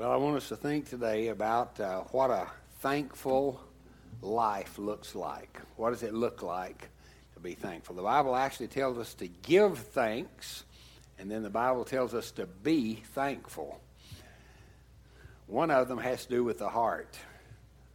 Well, 0.00 0.12
I 0.12 0.16
want 0.16 0.38
us 0.38 0.48
to 0.48 0.56
think 0.56 0.88
today 0.88 1.28
about 1.28 1.78
uh, 1.78 2.04
what 2.04 2.30
a 2.30 2.46
thankful 2.78 3.60
life 4.22 4.78
looks 4.78 5.14
like. 5.14 5.60
What 5.76 5.90
does 5.90 6.02
it 6.02 6.14
look 6.14 6.42
like 6.42 6.88
to 7.34 7.40
be 7.40 7.52
thankful? 7.52 7.96
The 7.96 8.00
Bible 8.00 8.34
actually 8.34 8.68
tells 8.68 8.96
us 8.96 9.12
to 9.16 9.28
give 9.28 9.76
thanks, 9.76 10.64
and 11.18 11.30
then 11.30 11.42
the 11.42 11.50
Bible 11.50 11.84
tells 11.84 12.14
us 12.14 12.30
to 12.30 12.46
be 12.46 13.02
thankful. 13.12 13.78
One 15.46 15.70
of 15.70 15.86
them 15.86 15.98
has 15.98 16.24
to 16.24 16.30
do 16.30 16.44
with 16.44 16.60
the 16.60 16.70
heart, 16.70 17.18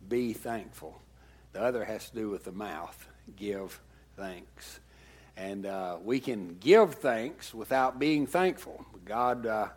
be 0.08 0.34
thankful. 0.34 1.02
The 1.54 1.64
other 1.64 1.84
has 1.84 2.08
to 2.12 2.16
do 2.16 2.30
with 2.30 2.44
the 2.44 2.52
mouth, 2.52 3.04
give 3.36 3.82
thanks. 4.16 4.80
And 5.36 5.66
uh, 5.66 5.98
we 6.04 6.20
can 6.20 6.58
give 6.60 6.94
thanks 6.94 7.52
without 7.52 7.98
being 7.98 8.28
thankful. 8.28 8.86
God. 9.06 9.48
Uh, 9.48 9.68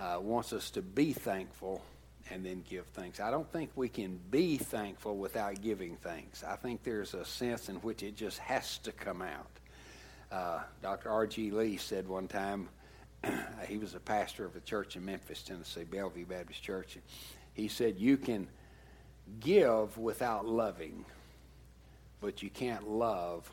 uh, 0.00 0.18
wants 0.20 0.52
us 0.52 0.70
to 0.70 0.82
be 0.82 1.12
thankful 1.12 1.82
and 2.30 2.44
then 2.44 2.64
give 2.68 2.86
thanks. 2.86 3.20
I 3.20 3.30
don't 3.30 3.50
think 3.52 3.70
we 3.74 3.88
can 3.88 4.18
be 4.30 4.56
thankful 4.56 5.16
without 5.16 5.60
giving 5.60 5.96
thanks. 5.96 6.42
I 6.42 6.56
think 6.56 6.82
there's 6.82 7.12
a 7.12 7.24
sense 7.24 7.68
in 7.68 7.76
which 7.76 8.02
it 8.02 8.16
just 8.16 8.38
has 8.38 8.78
to 8.78 8.92
come 8.92 9.20
out. 9.20 9.50
Uh, 10.30 10.60
Dr. 10.80 11.10
R.G. 11.10 11.50
Lee 11.50 11.76
said 11.76 12.08
one 12.08 12.28
time, 12.28 12.68
he 13.68 13.78
was 13.78 13.94
a 13.94 14.00
pastor 14.00 14.44
of 14.44 14.56
a 14.56 14.60
church 14.60 14.96
in 14.96 15.04
Memphis, 15.04 15.42
Tennessee, 15.42 15.84
Bellevue 15.84 16.24
Baptist 16.24 16.62
Church. 16.62 16.96
He 17.52 17.68
said, 17.68 17.98
You 17.98 18.16
can 18.16 18.46
give 19.40 19.98
without 19.98 20.46
loving, 20.46 21.04
but 22.20 22.42
you 22.42 22.48
can't 22.48 22.88
love 22.88 23.50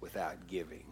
without 0.00 0.46
giving. 0.46 0.84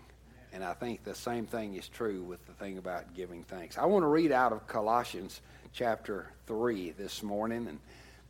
And 0.53 0.65
I 0.65 0.75
think 0.75 1.05
the 1.05 1.15
same 1.15 1.47
thing 1.47 1.75
is 1.75 1.89
true 1.89 2.23
with 2.23 2.45
the 2.47 2.53
thing 2.53 2.79
about 2.79 3.15
giving 3.15 3.45
thanks. 3.45 3.79
I 3.79 3.85
want 3.87 4.03
to 4.03 4.09
read 4.09 4.33
out 4.33 4.53
of 4.53 4.67
Colossians 4.67 5.41
chapter 5.73 6.31
3 6.47 6.91
this 6.93 7.23
morning. 7.23 7.69
And 7.69 7.79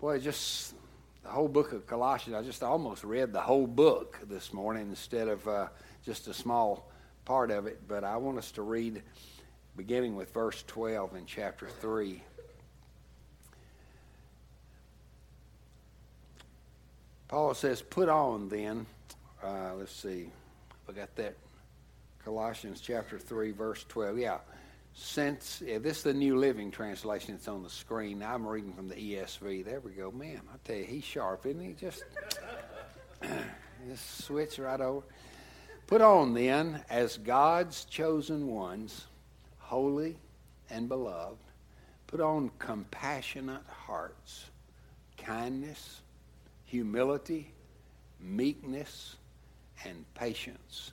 boy, 0.01 0.19
just 0.19 0.75
the 1.23 1.31
whole 1.31 1.49
book 1.49 1.73
of 1.73 1.87
Colossians, 1.87 2.37
I 2.37 2.43
just 2.43 2.63
almost 2.63 3.05
read 3.05 3.33
the 3.33 3.41
whole 3.41 3.67
book 3.67 4.19
this 4.29 4.53
morning 4.53 4.89
instead 4.91 5.29
of 5.29 5.49
uh, 5.49 5.69
just 6.05 6.29
a 6.29 6.35
small 6.35 6.91
part 7.25 7.51
of 7.51 7.67
it. 7.67 7.81
But 7.89 8.05
I 8.05 8.19
want 8.19 8.37
us 8.37 8.53
to 8.53 8.63
read 8.63 9.03
beginning 9.77 10.15
with 10.15 10.33
verse 10.35 10.63
12 10.67 11.17
in 11.17 11.25
chapter 11.25 11.69
3. 11.69 12.23
Paul 17.29 17.55
says, 17.55 17.81
Put 17.81 18.11
on 18.11 18.51
then, 18.51 18.85
uh, 19.43 19.73
let's 19.79 19.95
see 19.95 20.31
I 20.91 20.93
got 20.93 21.15
that 21.17 21.37
Colossians 22.25 22.81
chapter 22.81 23.19
3, 23.19 23.53
verse 23.53 23.85
12. 23.89 24.19
Yeah. 24.19 24.39
Since, 24.93 25.63
yeah, 25.65 25.79
this 25.79 25.99
is 25.99 26.03
the 26.03 26.15
New 26.15 26.37
Living 26.37 26.71
Translation. 26.71 27.35
It's 27.35 27.49
on 27.49 27.63
the 27.63 27.71
screen. 27.71 28.23
I'm 28.23 28.47
reading 28.47 28.73
from 28.75 28.89
the 28.89 28.95
ESV. 28.95 29.65
There 29.65 29.81
we 29.81 29.93
go. 29.93 30.11
Man, 30.11 30.41
I 30.53 30.57
tell 30.65 30.77
you, 30.77 30.85
he's 30.85 31.05
sharp, 31.05 31.47
isn't 31.47 31.61
he? 31.61 31.73
Just, 31.73 32.03
just 33.89 34.25
switch 34.25 34.59
right 34.59 34.81
over. 34.81 35.07
Put 35.87 36.03
on 36.03 36.35
then, 36.35 36.83
as 36.91 37.17
God's 37.17 37.85
chosen 37.85 38.49
ones, 38.49 39.07
holy 39.59 40.17
and 40.69 40.89
beloved, 40.89 41.39
put 42.07 42.21
on 42.21 42.51
compassionate 42.59 43.65
hearts, 43.67 44.51
kindness, 45.17 46.03
humility, 46.65 47.53
meekness, 48.21 49.17
and 49.85 50.05
patience 50.15 50.93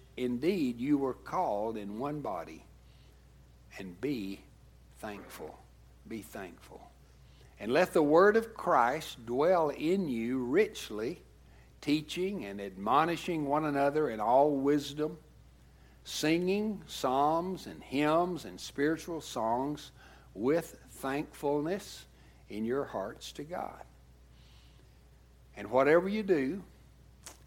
Indeed, 0.17 0.79
you 0.79 0.97
were 0.97 1.13
called 1.13 1.77
in 1.77 1.99
one 1.99 2.21
body, 2.21 2.65
and 3.77 3.99
be 4.01 4.41
thankful. 4.99 5.57
Be 6.07 6.21
thankful. 6.21 6.81
And 7.59 7.71
let 7.71 7.93
the 7.93 8.03
word 8.03 8.35
of 8.35 8.53
Christ 8.53 9.25
dwell 9.25 9.69
in 9.69 10.07
you 10.09 10.39
richly, 10.39 11.21
teaching 11.79 12.45
and 12.45 12.59
admonishing 12.59 13.45
one 13.45 13.65
another 13.65 14.09
in 14.09 14.19
all 14.19 14.51
wisdom, 14.51 15.17
singing 16.03 16.81
psalms 16.87 17.67
and 17.67 17.81
hymns 17.83 18.45
and 18.45 18.59
spiritual 18.59 19.21
songs 19.21 19.91
with 20.33 20.77
thankfulness 20.93 22.05
in 22.49 22.65
your 22.65 22.83
hearts 22.83 23.31
to 23.33 23.43
God. 23.43 23.83
And 25.55 25.69
whatever 25.69 26.09
you 26.09 26.23
do, 26.23 26.63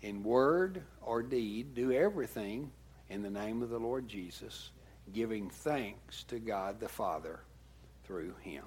in 0.05 0.23
word 0.23 0.83
or 1.01 1.23
deed, 1.23 1.75
do 1.75 1.91
everything 1.91 2.71
in 3.09 3.23
the 3.23 3.31
name 3.31 3.63
of 3.63 3.71
the 3.71 3.79
Lord 3.79 4.07
Jesus, 4.07 4.71
giving 5.15 5.49
thanks 5.49 6.25
to 6.25 6.39
God 6.39 6.79
the 6.79 6.89
Father 6.89 7.41
through 8.05 8.35
him. 8.43 8.67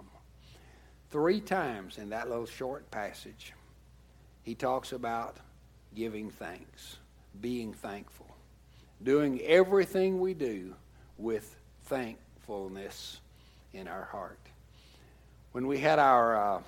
Three 1.11 1.39
times 1.39 1.99
in 1.99 2.09
that 2.09 2.27
little 2.27 2.47
short 2.47 2.89
passage, 2.89 3.53
he 4.41 4.55
talks 4.55 4.93
about 4.93 5.37
giving 5.93 6.31
thanks, 6.31 6.97
being 7.39 7.71
thankful, 7.71 8.35
doing 9.03 9.39
everything 9.41 10.19
we 10.19 10.33
do 10.33 10.73
with 11.19 11.55
thankfulness 11.83 13.19
in 13.73 13.87
our 13.87 14.05
heart. 14.05 14.39
When 15.51 15.67
we 15.67 15.77
had 15.77 15.99
our 15.99 16.55
uh, 16.55 16.61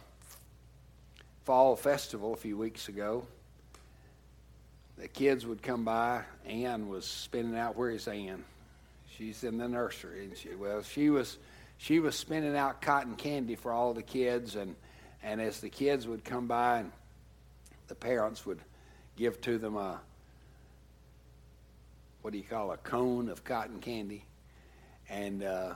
fall 1.44 1.76
festival 1.76 2.36
a 2.36 2.38
few 2.38 2.56
weeks 2.56 2.88
ago, 2.88 3.26
the 5.00 5.08
kids 5.08 5.46
would 5.46 5.64
come 5.64 5.86
by. 5.86 6.24
Ann 6.46 6.90
was 6.90 7.06
spinning 7.06 7.58
out. 7.58 7.76
Where 7.78 7.90
is 7.90 8.08
Ann? 8.08 8.44
She's 9.18 9.44
in 9.44 9.58
the 9.58 9.68
nursery, 9.68 10.26
and 10.26 10.38
she? 10.38 10.50
Well, 10.56 10.84
she 10.84 11.10
was 11.10 11.38
she 11.78 12.00
was 12.00 12.16
spinning 12.16 12.56
out 12.56 12.82
cotton 12.82 13.16
candy 13.16 13.56
for 13.56 13.72
all 13.72 13.94
the 13.94 14.04
kids, 14.04 14.56
and 14.56 14.76
and 15.24 15.42
as 15.42 15.62
the 15.62 15.70
kids 15.70 16.06
would 16.06 16.24
come 16.24 16.48
by, 16.48 16.80
and 16.80 16.92
the 17.88 17.96
parents 17.96 18.46
would 18.46 18.60
give 19.16 19.40
to 19.42 19.58
them 19.58 19.78
a 19.78 20.00
what 22.22 22.32
do 22.32 22.38
you 22.38 22.44
call 22.44 22.72
a 22.72 22.78
cone 22.78 23.30
of 23.30 23.44
cotton 23.46 23.80
candy, 23.80 24.26
and 25.10 25.44
uh, 25.44 25.74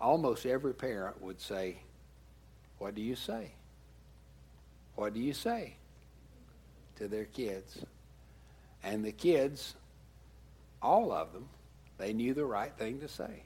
almost 0.00 0.46
every 0.46 0.74
parent 0.74 1.22
would 1.22 1.40
say, 1.40 1.78
"What 2.78 2.96
do 2.96 3.02
you 3.02 3.14
say? 3.14 3.52
What 4.96 5.14
do 5.14 5.20
you 5.20 5.32
say?" 5.32 5.74
To 6.98 7.08
their 7.08 7.24
kids. 7.24 7.78
And 8.82 9.04
the 9.04 9.12
kids, 9.12 9.74
all 10.80 11.12
of 11.12 11.32
them, 11.32 11.48
they 11.96 12.12
knew 12.12 12.34
the 12.34 12.44
right 12.44 12.72
thing 12.76 13.00
to 13.00 13.08
say. 13.08 13.42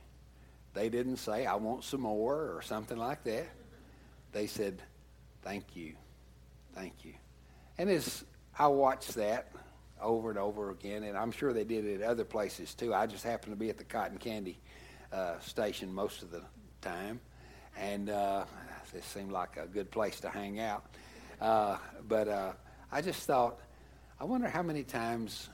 They 0.74 0.88
didn't 0.88 1.16
say, 1.16 1.46
I 1.46 1.54
want 1.56 1.84
some 1.84 2.02
more 2.02 2.54
or 2.54 2.62
something 2.62 2.98
like 2.98 3.24
that. 3.24 3.46
They 4.32 4.46
said, 4.46 4.82
Thank 5.42 5.74
you. 5.74 5.94
Thank 6.74 7.04
you. 7.04 7.14
And 7.78 7.90
as 7.90 8.24
I 8.56 8.68
watched 8.68 9.14
that 9.16 9.50
over 10.00 10.30
and 10.30 10.38
over 10.38 10.70
again, 10.70 11.02
and 11.02 11.16
I'm 11.16 11.32
sure 11.32 11.52
they 11.52 11.64
did 11.64 11.84
it 11.84 12.00
at 12.00 12.08
other 12.08 12.24
places 12.24 12.74
too. 12.74 12.94
I 12.94 13.06
just 13.06 13.24
happened 13.24 13.52
to 13.52 13.58
be 13.58 13.70
at 13.70 13.78
the 13.78 13.84
cotton 13.84 14.19
candy 14.19 14.58
uh, 15.12 15.38
station 15.40 15.92
most 15.92 16.22
of 16.22 16.30
the 16.30 16.42
time, 16.80 17.20
and 17.76 18.08
uh, 18.08 18.44
it 18.94 19.04
seemed 19.04 19.32
like 19.32 19.56
a 19.56 19.66
good 19.66 19.90
place 19.90 20.20
to 20.20 20.30
hang 20.30 20.60
out. 20.60 20.84
Uh, 21.40 21.76
but 22.06 22.28
uh, 22.28 22.52
I 22.93 23.00
just 23.00 23.23
thought, 23.23 23.59
I 24.21 24.25
wonder 24.25 24.49
how 24.49 24.62
many 24.62 24.83
times 24.83 25.49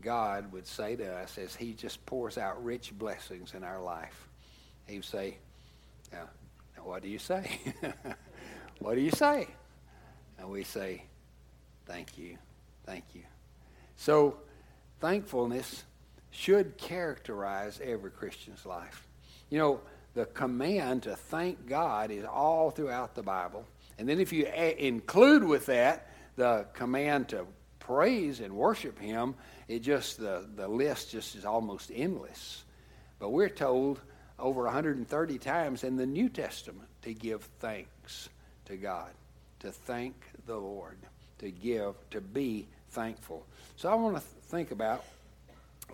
God 0.00 0.50
would 0.52 0.66
say 0.66 0.96
to 0.96 1.06
us 1.16 1.36
as 1.36 1.54
He 1.54 1.74
just 1.74 2.04
pours 2.06 2.38
out 2.38 2.64
rich 2.64 2.92
blessings 2.98 3.52
in 3.52 3.62
our 3.62 3.80
life. 3.80 4.28
He 4.86 4.96
would 4.96 5.04
say, 5.04 5.36
now, 6.10 6.30
now 6.76 6.84
what 6.84 7.02
do 7.02 7.08
you 7.08 7.18
say? 7.18 7.60
what 8.78 8.94
do 8.94 9.02
you 9.02 9.10
say? 9.10 9.48
And 10.38 10.48
we 10.48 10.64
say, 10.64 11.04
thank 11.84 12.16
you, 12.16 12.38
thank 12.86 13.04
you. 13.12 13.22
So, 13.96 14.38
thankfulness 14.98 15.84
should 16.30 16.78
characterize 16.78 17.78
every 17.84 18.10
Christian's 18.10 18.64
life. 18.64 19.06
You 19.50 19.58
know, 19.58 19.80
the 20.14 20.24
command 20.24 21.02
to 21.02 21.16
thank 21.16 21.66
God 21.68 22.10
is 22.10 22.24
all 22.24 22.70
throughout 22.70 23.14
the 23.14 23.22
Bible. 23.22 23.66
And 23.98 24.08
then 24.08 24.18
if 24.18 24.32
you 24.32 24.46
a- 24.46 24.86
include 24.86 25.44
with 25.44 25.66
that 25.66 26.08
the 26.36 26.66
command 26.74 27.28
to 27.30 27.46
praise 27.78 28.40
and 28.40 28.54
worship 28.54 28.98
him, 28.98 29.34
it 29.68 29.80
just 29.80 30.18
the, 30.18 30.46
the 30.56 30.68
list 30.68 31.10
just 31.10 31.34
is 31.34 31.44
almost 31.44 31.90
endless. 31.94 32.64
But 33.18 33.30
we're 33.30 33.48
told 33.48 34.00
over 34.38 34.64
130 34.64 35.38
times 35.38 35.84
in 35.84 35.96
the 35.96 36.06
New 36.06 36.28
Testament 36.28 36.88
to 37.02 37.14
give 37.14 37.42
thanks 37.60 38.28
to 38.66 38.76
God, 38.76 39.10
to 39.60 39.70
thank 39.72 40.14
the 40.46 40.56
Lord, 40.56 40.96
to 41.38 41.50
give, 41.50 41.94
to 42.10 42.20
be 42.20 42.66
thankful. 42.90 43.46
So 43.76 43.90
I 43.90 43.94
want 43.94 44.16
to 44.16 44.22
th- 44.22 44.44
think 44.46 44.70
about 44.70 45.04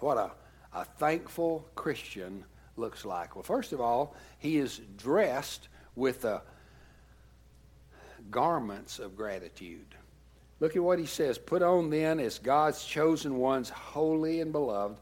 what 0.00 0.17
a, 0.17 0.31
a 0.75 0.84
thankful 0.84 1.67
Christian 1.75 2.44
looks 2.76 3.05
like. 3.05 3.34
Well, 3.34 3.43
first 3.43 3.73
of 3.73 3.81
all, 3.81 4.14
he 4.38 4.58
is 4.58 4.81
dressed 4.96 5.69
with 5.96 6.23
the 6.23 6.43
garments 8.31 8.99
of 8.99 9.17
gratitude. 9.17 9.94
Look 10.60 10.76
at 10.76 10.82
what 10.82 10.99
he 10.99 11.06
says. 11.06 11.38
Put 11.38 11.62
on 11.62 11.90
then, 11.90 12.19
as 12.19 12.38
God's 12.38 12.84
chosen 12.84 13.37
ones, 13.37 13.69
holy 13.69 14.40
and 14.40 14.52
beloved, 14.52 14.99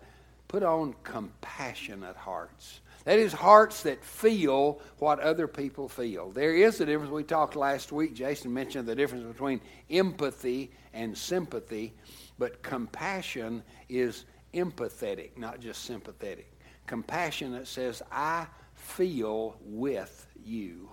put 0.48 0.62
on 0.62 0.94
compassionate 1.02 2.16
hearts. 2.16 2.80
That 3.04 3.18
is, 3.18 3.32
hearts 3.32 3.84
that 3.84 4.04
feel 4.04 4.80
what 4.98 5.20
other 5.20 5.46
people 5.46 5.88
feel. 5.88 6.30
There 6.30 6.54
is 6.54 6.80
a 6.80 6.86
difference. 6.86 7.12
We 7.12 7.22
talked 7.22 7.54
last 7.54 7.92
week, 7.92 8.14
Jason 8.14 8.52
mentioned 8.52 8.88
the 8.88 8.96
difference 8.96 9.24
between 9.24 9.60
empathy 9.88 10.72
and 10.92 11.16
sympathy, 11.16 11.94
but 12.36 12.62
compassion 12.62 13.62
is 13.88 14.24
empathetic, 14.54 15.38
not 15.38 15.60
just 15.60 15.84
sympathetic. 15.84 16.52
Compassion 16.86 17.52
that 17.52 17.68
says, 17.68 18.02
I 18.10 18.46
feel 18.74 19.56
with 19.60 20.26
you. 20.44 20.90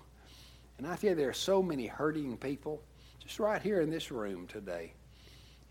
And 0.77 0.85
I 0.85 0.95
you, 0.95 1.17
there 1.17 1.29
are 1.29 1.33
so 1.33 1.63
many 1.63 1.87
hurting 1.87 2.37
people 2.37 2.81
just 3.23 3.39
right 3.39 3.61
here 3.61 3.81
in 3.81 3.89
this 3.89 4.11
room 4.11 4.47
today. 4.47 4.93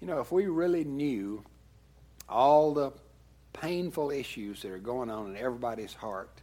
You 0.00 0.06
know, 0.06 0.20
if 0.20 0.32
we 0.32 0.46
really 0.46 0.84
knew 0.84 1.44
all 2.28 2.72
the 2.72 2.92
painful 3.52 4.10
issues 4.10 4.62
that 4.62 4.70
are 4.72 4.78
going 4.78 5.10
on 5.10 5.26
in 5.26 5.36
everybody's 5.36 5.94
heart, 5.94 6.40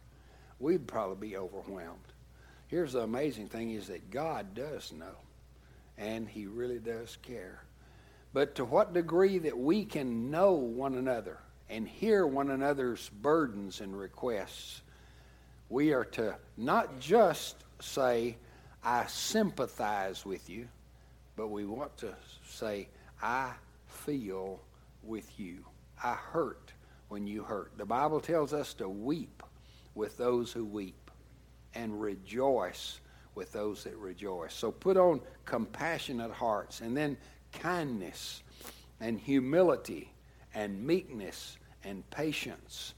we'd 0.58 0.86
probably 0.86 1.28
be 1.28 1.36
overwhelmed. 1.36 1.98
Here's 2.68 2.92
the 2.92 3.00
amazing 3.00 3.48
thing 3.48 3.72
is 3.72 3.88
that 3.88 4.10
God 4.10 4.54
does 4.54 4.92
know, 4.92 5.16
and 5.98 6.28
he 6.28 6.46
really 6.46 6.78
does 6.78 7.18
care. 7.22 7.64
But 8.32 8.54
to 8.54 8.64
what 8.64 8.94
degree 8.94 9.38
that 9.38 9.58
we 9.58 9.84
can 9.84 10.30
know 10.30 10.52
one 10.52 10.94
another 10.94 11.38
and 11.68 11.88
hear 11.88 12.24
one 12.24 12.50
another's 12.50 13.08
burdens 13.08 13.80
and 13.80 13.98
requests, 13.98 14.82
we 15.68 15.92
are 15.92 16.04
to 16.04 16.36
not 16.56 17.00
just 17.00 17.56
say, 17.80 18.36
I 18.84 19.06
sympathize 19.06 20.24
with 20.24 20.48
you, 20.48 20.68
but 21.36 21.48
we 21.48 21.64
want 21.66 21.96
to 21.98 22.14
say, 22.46 22.88
I 23.22 23.52
feel 23.86 24.60
with 25.02 25.38
you. 25.38 25.64
I 26.02 26.14
hurt 26.14 26.72
when 27.08 27.26
you 27.26 27.42
hurt. 27.42 27.72
The 27.76 27.84
Bible 27.84 28.20
tells 28.20 28.52
us 28.52 28.74
to 28.74 28.88
weep 28.88 29.42
with 29.94 30.16
those 30.16 30.52
who 30.52 30.64
weep 30.64 31.10
and 31.74 32.00
rejoice 32.00 33.00
with 33.34 33.52
those 33.52 33.84
that 33.84 33.96
rejoice. 33.96 34.54
So 34.54 34.70
put 34.70 34.96
on 34.96 35.20
compassionate 35.44 36.32
hearts 36.32 36.80
and 36.80 36.96
then 36.96 37.16
kindness 37.52 38.42
and 39.00 39.18
humility 39.18 40.12
and 40.54 40.84
meekness 40.84 41.58
and 41.84 42.08
patience. 42.10 42.94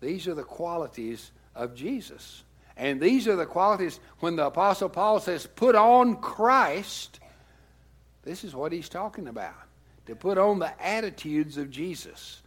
These 0.00 0.26
are 0.26 0.34
the 0.34 0.42
qualities 0.42 1.32
of 1.54 1.74
Jesus. 1.74 2.44
And 2.80 2.98
these 2.98 3.28
are 3.28 3.36
the 3.36 3.44
qualities 3.44 4.00
when 4.20 4.36
the 4.36 4.46
Apostle 4.46 4.88
Paul 4.88 5.20
says, 5.20 5.46
put 5.46 5.74
on 5.74 6.16
Christ. 6.16 7.20
This 8.22 8.42
is 8.42 8.54
what 8.54 8.72
he's 8.72 8.88
talking 8.88 9.28
about. 9.28 9.52
To 10.06 10.16
put 10.16 10.38
on 10.38 10.58
the 10.58 10.72
attitudes 10.82 11.58
of 11.58 11.70
Jesus 11.70 12.40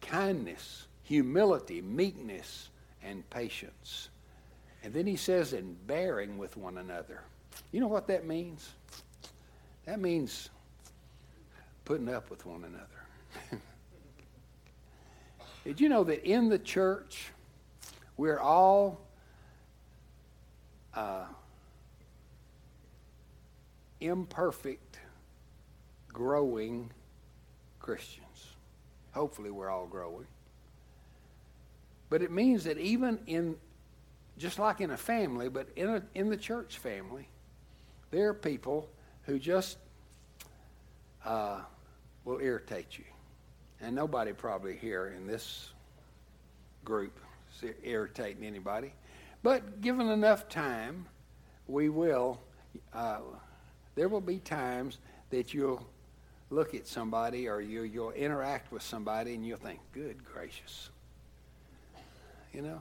kindness, 0.00 0.86
humility, 1.02 1.82
meekness, 1.82 2.70
and 3.02 3.28
patience. 3.28 4.08
And 4.82 4.94
then 4.94 5.06
he 5.06 5.16
says, 5.16 5.52
in 5.52 5.76
bearing 5.86 6.38
with 6.38 6.56
one 6.56 6.78
another. 6.78 7.20
You 7.70 7.80
know 7.80 7.88
what 7.88 8.06
that 8.06 8.26
means? 8.26 8.70
That 9.84 10.00
means 10.00 10.48
putting 11.84 12.08
up 12.08 12.30
with 12.30 12.46
one 12.46 12.64
another. 12.64 13.60
Did 15.64 15.82
you 15.82 15.90
know 15.90 16.04
that 16.04 16.24
in 16.24 16.48
the 16.48 16.58
church, 16.58 17.26
we're 18.16 18.38
all 18.38 19.05
uh, 20.96 21.26
imperfect, 24.00 24.98
growing 26.12 26.90
Christians? 27.78 28.46
Hopefully, 29.12 29.50
we're 29.50 29.70
all 29.70 29.86
growing. 29.86 30.26
But 32.08 32.22
it 32.22 32.30
means 32.30 32.64
that 32.64 32.78
even 32.78 33.18
in, 33.26 33.56
just 34.38 34.58
like 34.58 34.80
in 34.80 34.90
a 34.90 34.96
family, 34.96 35.48
but 35.48 35.68
in, 35.76 35.88
a, 35.88 36.02
in 36.14 36.28
the 36.28 36.36
church 36.36 36.78
family, 36.78 37.28
there 38.10 38.28
are 38.28 38.34
people 38.34 38.88
who 39.22 39.38
just 39.38 39.78
uh, 41.24 41.60
will 42.24 42.38
irritate 42.40 42.98
you. 42.98 43.04
And 43.80 43.94
nobody 43.94 44.32
probably 44.32 44.76
here 44.76 45.12
in 45.16 45.26
this 45.26 45.70
group 46.84 47.18
is 47.62 47.70
irritating 47.82 48.44
anybody. 48.44 48.92
But 49.46 49.80
given 49.80 50.08
enough 50.08 50.48
time, 50.48 51.06
we 51.68 51.88
will, 51.88 52.40
uh, 52.92 53.20
there 53.94 54.08
will 54.08 54.20
be 54.20 54.40
times 54.40 54.98
that 55.30 55.54
you'll 55.54 55.86
look 56.50 56.74
at 56.74 56.88
somebody 56.88 57.46
or 57.46 57.60
you, 57.60 57.82
you'll 57.82 58.10
interact 58.10 58.72
with 58.72 58.82
somebody 58.82 59.34
and 59.34 59.46
you'll 59.46 59.58
think, 59.58 59.78
good 59.92 60.24
gracious. 60.24 60.90
You 62.52 62.62
know, 62.62 62.80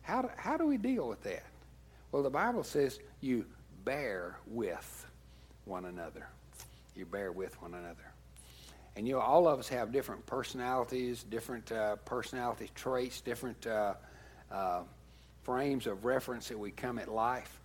how 0.00 0.22
do, 0.22 0.30
how 0.38 0.56
do 0.56 0.66
we 0.66 0.78
deal 0.78 1.06
with 1.06 1.22
that? 1.24 1.44
Well, 2.12 2.22
the 2.22 2.30
Bible 2.30 2.64
says 2.64 2.98
you 3.20 3.44
bear 3.84 4.38
with 4.46 5.06
one 5.66 5.84
another. 5.84 6.28
You 6.96 7.04
bear 7.04 7.30
with 7.30 7.60
one 7.60 7.74
another. 7.74 8.10
And 8.96 9.06
you 9.06 9.16
know, 9.16 9.20
all 9.20 9.46
of 9.46 9.58
us 9.58 9.68
have 9.68 9.92
different 9.92 10.24
personalities, 10.24 11.24
different 11.24 11.70
uh, 11.70 11.96
personality 12.06 12.70
traits, 12.74 13.20
different 13.20 13.66
uh, 13.66 13.92
uh, 14.50 14.80
frames 15.46 15.86
of 15.86 16.04
reference 16.04 16.48
that 16.48 16.58
we 16.58 16.72
come 16.72 16.98
at 16.98 17.06
life. 17.06 17.60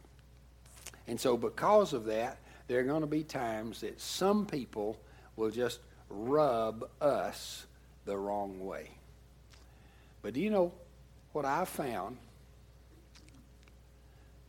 And 1.08 1.20
so, 1.20 1.36
because 1.36 1.94
of 1.94 2.06
that, 2.06 2.38
there 2.68 2.80
are 2.80 2.84
going 2.84 3.02
to 3.02 3.08
be 3.08 3.24
times 3.24 3.82
that 3.82 4.00
some 4.00 4.46
people 4.46 5.00
will 5.36 5.50
just 5.50 5.80
rub 6.08 6.88
us 7.02 7.66
the 8.06 8.16
wrong 8.16 8.64
way. 8.64 8.92
But 10.22 10.36
do 10.36 10.42
you 10.42 10.52
know 10.52 10.72
what 11.34 11.44
I 11.44 11.66
found? 11.66 12.18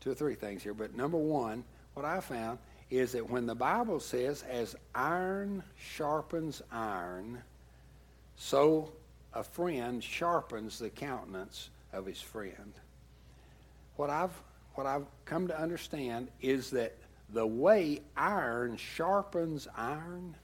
Two 0.00 0.10
or 0.10 0.14
three 0.14 0.34
things 0.34 0.62
here, 0.62 0.74
but 0.74 0.94
number 0.94 1.16
one, 1.16 1.64
what 1.94 2.04
I 2.04 2.20
found 2.20 2.58
is 2.90 3.12
that 3.12 3.30
when 3.30 3.46
the 3.46 3.54
Bible 3.54 3.98
says, 3.98 4.42
as 4.42 4.76
iron 4.94 5.62
sharpens 5.78 6.60
iron, 6.70 7.42
so 8.36 8.92
a 9.32 9.42
friend 9.42 10.04
sharpens 10.04 10.78
the 10.78 10.90
countenance 10.90 11.70
of 11.94 12.04
his 12.04 12.20
friend. 12.20 12.74
What 13.96 14.10
I've, 14.10 14.32
what 14.74 14.86
I've 14.86 15.06
come 15.24 15.48
to 15.48 15.60
understand 15.60 16.28
is 16.40 16.70
that 16.70 16.96
the 17.30 17.46
way 17.46 18.00
iron 18.16 18.76
sharpens 18.76 19.68
iron 19.76 20.36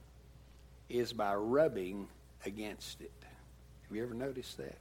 is 0.88 1.12
by 1.12 1.35
rubbing 1.35 2.09
against 2.47 3.00
it. 3.00 3.12
Have 3.87 3.97
you 3.97 4.02
ever 4.02 4.14
noticed 4.14 4.57
that? 4.59 4.78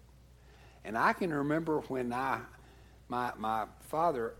And 0.86 0.98
I 0.98 1.14
can 1.14 1.34
remember 1.34 1.80
when 1.82 2.14
I, 2.14 2.40
my, 3.10 3.32
my 3.38 3.66
father 3.90 4.36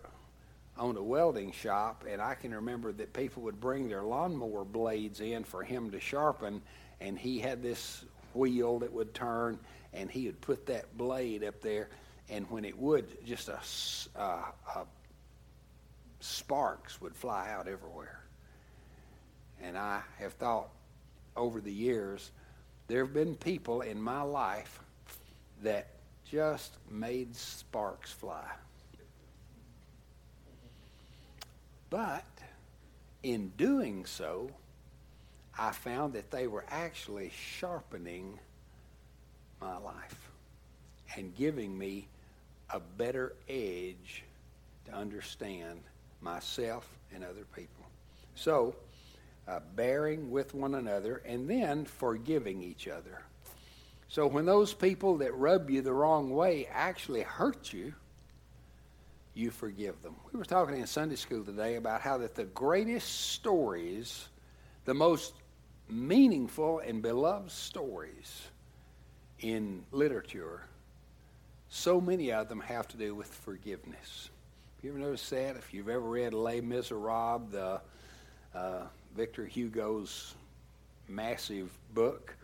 owned 0.78 0.96
a 0.96 1.02
welding 1.02 1.52
shop, 1.52 2.04
and 2.08 2.22
I 2.22 2.34
can 2.34 2.54
remember 2.54 2.92
that 2.92 3.12
people 3.12 3.42
would 3.42 3.60
bring 3.60 3.88
their 3.88 4.02
lawnmower 4.02 4.64
blades 4.64 5.20
in 5.20 5.44
for 5.44 5.62
him 5.62 5.90
to 5.90 6.00
sharpen, 6.00 6.62
and 7.00 7.18
he 7.18 7.38
had 7.38 7.62
this 7.62 8.04
wheel 8.34 8.78
that 8.78 8.92
would 8.92 9.12
turn, 9.12 9.58
and 9.92 10.10
he 10.10 10.26
would 10.26 10.40
put 10.40 10.66
that 10.66 10.96
blade 10.96 11.44
up 11.44 11.60
there, 11.60 11.88
and 12.30 12.48
when 12.50 12.64
it 12.64 12.78
would, 12.78 13.24
just 13.24 13.48
a, 13.48 13.58
a 14.16 14.86
sparks 16.20 17.00
would 17.00 17.14
fly 17.14 17.50
out 17.50 17.68
everywhere. 17.68 18.20
And 19.62 19.76
I 19.76 20.02
have 20.18 20.34
thought 20.34 20.68
over 21.36 21.60
the 21.60 21.72
years, 21.72 22.30
there 22.86 23.04
have 23.04 23.14
been 23.14 23.34
people 23.34 23.80
in 23.80 24.00
my 24.00 24.22
life 24.22 24.80
that 25.62 25.88
just 26.30 26.76
made 26.90 27.34
sparks 27.34 28.12
fly. 28.12 28.46
But 31.90 32.24
in 33.22 33.48
doing 33.56 34.04
so, 34.04 34.50
I 35.58 35.72
found 35.72 36.12
that 36.12 36.30
they 36.30 36.46
were 36.46 36.64
actually 36.68 37.32
sharpening 37.34 38.38
my 39.60 39.78
life 39.78 40.30
and 41.16 41.34
giving 41.34 41.76
me 41.76 42.06
a 42.70 42.80
better 42.80 43.34
edge 43.48 44.24
to 44.86 44.92
understand 44.92 45.80
myself 46.20 46.88
and 47.14 47.24
other 47.24 47.44
people. 47.54 47.86
So, 48.34 48.74
uh, 49.46 49.60
bearing 49.74 50.30
with 50.30 50.54
one 50.54 50.74
another 50.74 51.22
and 51.24 51.48
then 51.48 51.84
forgiving 51.84 52.62
each 52.62 52.86
other. 52.86 53.22
So, 54.08 54.26
when 54.26 54.46
those 54.46 54.74
people 54.74 55.18
that 55.18 55.34
rub 55.34 55.70
you 55.70 55.82
the 55.82 55.92
wrong 55.92 56.30
way 56.30 56.66
actually 56.70 57.22
hurt 57.22 57.72
you, 57.72 57.94
you 59.34 59.50
forgive 59.50 60.02
them. 60.02 60.16
We 60.32 60.38
were 60.38 60.44
talking 60.44 60.76
in 60.76 60.86
Sunday 60.86 61.16
school 61.16 61.44
today 61.44 61.76
about 61.76 62.00
how 62.00 62.18
that 62.18 62.34
the 62.34 62.44
greatest 62.44 63.30
stories, 63.30 64.28
the 64.84 64.94
most 64.94 65.34
meaningful 65.88 66.80
and 66.80 67.00
beloved 67.00 67.50
stories 67.50 68.42
in 69.40 69.84
literature, 69.92 70.62
so 71.68 72.00
many 72.00 72.32
of 72.32 72.48
them 72.48 72.60
have 72.60 72.88
to 72.88 72.96
do 72.96 73.14
with 73.14 73.28
forgiveness. 73.28 74.30
Have 74.76 74.84
you 74.84 74.90
ever 74.90 74.98
noticed 74.98 75.30
that? 75.30 75.56
If 75.56 75.74
you've 75.74 75.88
ever 75.88 76.00
read 76.00 76.32
Les 76.32 76.60
Miserables, 76.60 77.50
the 77.50 77.80
uh, 78.54 78.82
Victor 79.16 79.44
Hugo's 79.44 80.34
massive 81.08 81.70
book, 81.94 82.34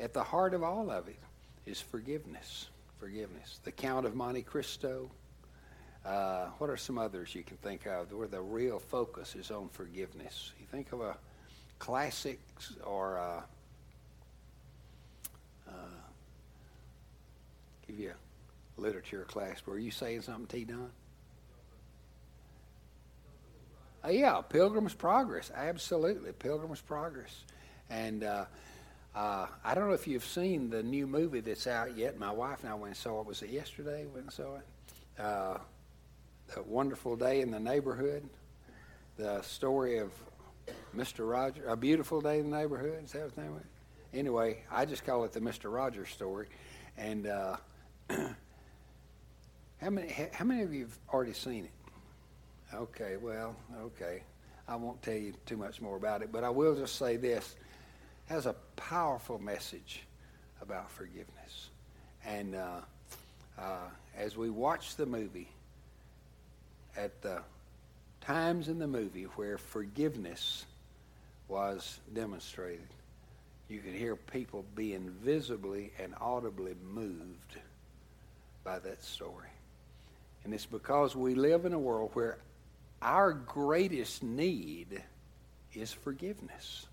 at 0.00 0.12
the 0.12 0.22
heart 0.22 0.54
of 0.54 0.62
all 0.62 0.90
of 0.90 1.08
it 1.08 1.18
is 1.64 1.80
forgiveness. 1.80 2.68
Forgiveness. 2.98 3.60
The 3.64 3.72
Count 3.72 4.06
of 4.06 4.14
Monte 4.14 4.42
Cristo. 4.42 5.10
Uh, 6.04 6.46
what 6.58 6.70
are 6.70 6.76
some 6.76 6.98
others 6.98 7.34
you 7.34 7.42
can 7.42 7.56
think 7.58 7.86
of 7.86 8.12
where 8.12 8.28
the 8.28 8.40
real 8.40 8.78
focus 8.78 9.34
is 9.34 9.50
on 9.50 9.68
forgiveness? 9.68 10.52
You 10.60 10.66
think 10.70 10.92
of 10.92 11.00
a 11.00 11.16
classic 11.78 12.38
or 12.84 13.18
uh, 13.18 13.42
uh, 15.68 15.72
give 17.86 17.98
you 17.98 18.12
a 18.76 18.80
literature 18.80 19.24
class. 19.24 19.62
Were 19.66 19.78
you 19.78 19.90
saying 19.90 20.22
something, 20.22 20.46
T. 20.46 20.64
Don? 20.64 20.90
Uh, 24.04 24.10
yeah, 24.10 24.40
Pilgrim's 24.40 24.94
Progress. 24.94 25.50
Absolutely, 25.54 26.32
Pilgrim's 26.32 26.80
Progress. 26.80 27.44
And 27.90 28.24
uh, 28.24 28.44
uh, 29.14 29.46
I 29.64 29.74
don't 29.74 29.88
know 29.88 29.94
if 29.94 30.06
you've 30.06 30.24
seen 30.24 30.70
the 30.70 30.82
new 30.82 31.06
movie 31.06 31.40
that's 31.40 31.66
out 31.66 31.96
yet. 31.96 32.18
My 32.18 32.30
wife 32.30 32.62
and 32.62 32.70
I 32.70 32.74
went 32.74 32.88
and 32.88 32.96
saw 32.96 33.20
it. 33.20 33.26
Was 33.26 33.42
it 33.42 33.50
yesterday? 33.50 34.06
Went 34.06 34.26
and 34.26 34.32
saw 34.32 34.56
it. 34.56 35.20
Uh, 35.20 35.58
the 36.54 36.62
Wonderful 36.62 37.16
Day 37.16 37.40
in 37.40 37.50
the 37.50 37.58
Neighborhood. 37.60 38.28
The 39.16 39.40
story 39.42 39.98
of 39.98 40.12
Mr. 40.94 41.28
Roger. 41.28 41.66
A 41.66 41.76
Beautiful 41.76 42.20
Day 42.20 42.40
in 42.40 42.50
the 42.50 42.56
Neighborhood. 42.56 43.04
Is 43.04 43.12
that 43.12 43.22
his 43.22 43.36
name? 43.36 43.60
Anyway, 44.12 44.58
I 44.70 44.84
just 44.84 45.04
call 45.04 45.24
it 45.24 45.32
the 45.32 45.40
Mr. 45.40 45.72
Rogers 45.72 46.10
story. 46.10 46.48
And 46.96 47.26
uh, 47.26 47.56
how 48.10 49.90
many? 49.90 50.12
How 50.32 50.44
many 50.44 50.62
of 50.62 50.72
you 50.72 50.84
have 50.84 50.98
already 51.12 51.32
seen 51.32 51.64
it? 51.64 51.70
Okay, 52.74 53.16
well, 53.16 53.56
okay. 53.80 54.22
I 54.68 54.76
won't 54.76 55.00
tell 55.02 55.14
you 55.14 55.32
too 55.46 55.56
much 55.56 55.80
more 55.80 55.96
about 55.96 56.22
it, 56.22 56.32
but 56.32 56.42
I 56.42 56.50
will 56.50 56.74
just 56.74 56.96
say 56.96 57.16
this 57.16 57.54
has 58.26 58.46
a 58.46 58.54
powerful 58.74 59.38
message 59.38 60.02
about 60.60 60.90
forgiveness. 60.90 61.70
And 62.24 62.56
uh, 62.56 62.80
uh, 63.58 63.88
as 64.16 64.36
we 64.36 64.50
watch 64.50 64.96
the 64.96 65.06
movie, 65.06 65.48
at 66.96 67.22
the 67.22 67.42
times 68.20 68.68
in 68.68 68.78
the 68.78 68.88
movie 68.88 69.24
where 69.36 69.58
forgiveness 69.58 70.64
was 71.46 72.00
demonstrated, 72.12 72.88
you 73.68 73.78
could 73.78 73.94
hear 73.94 74.16
people 74.16 74.64
being 74.74 75.10
visibly 75.22 75.92
and 75.98 76.14
audibly 76.20 76.74
moved 76.92 77.58
by 78.66 78.80
that 78.80 79.00
story. 79.02 79.48
And 80.44 80.52
it's 80.52 80.66
because 80.66 81.14
we 81.14 81.36
live 81.36 81.64
in 81.64 81.72
a 81.72 81.78
world 81.78 82.10
where 82.14 82.38
our 83.00 83.32
greatest 83.32 84.24
need 84.24 85.02
is 85.72 85.92
forgiveness. 85.92 86.86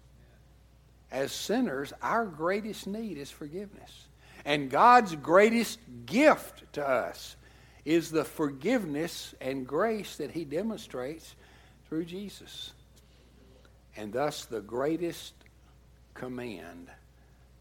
As 1.11 1.31
sinners, 1.31 1.91
our 1.99 2.25
greatest 2.25 2.85
need 2.85 3.17
is 3.17 3.31
forgiveness. 3.31 4.05
And 4.45 4.69
God's 4.69 5.15
greatest 5.15 5.79
gift 6.05 6.63
to 6.73 6.87
us 6.87 7.35
is 7.85 8.11
the 8.11 8.23
forgiveness 8.23 9.33
and 9.41 9.65
grace 9.65 10.17
that 10.17 10.29
He 10.31 10.45
demonstrates 10.45 11.35
through 11.89 12.05
Jesus. 12.05 12.71
And 13.97 14.13
thus, 14.13 14.45
the 14.45 14.61
greatest 14.61 15.33
command 16.13 16.89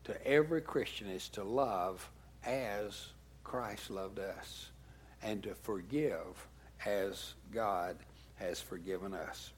to 0.04 0.26
every 0.26 0.60
Christian 0.60 1.08
is 1.08 1.30
to 1.30 1.44
love 1.44 2.10
as 2.44 3.12
Christ 3.52 3.90
loved 3.90 4.18
us 4.18 4.70
and 5.22 5.42
to 5.42 5.54
forgive 5.54 6.48
as 6.86 7.34
God 7.52 7.98
has 8.36 8.62
forgiven 8.62 9.12
us. 9.12 9.52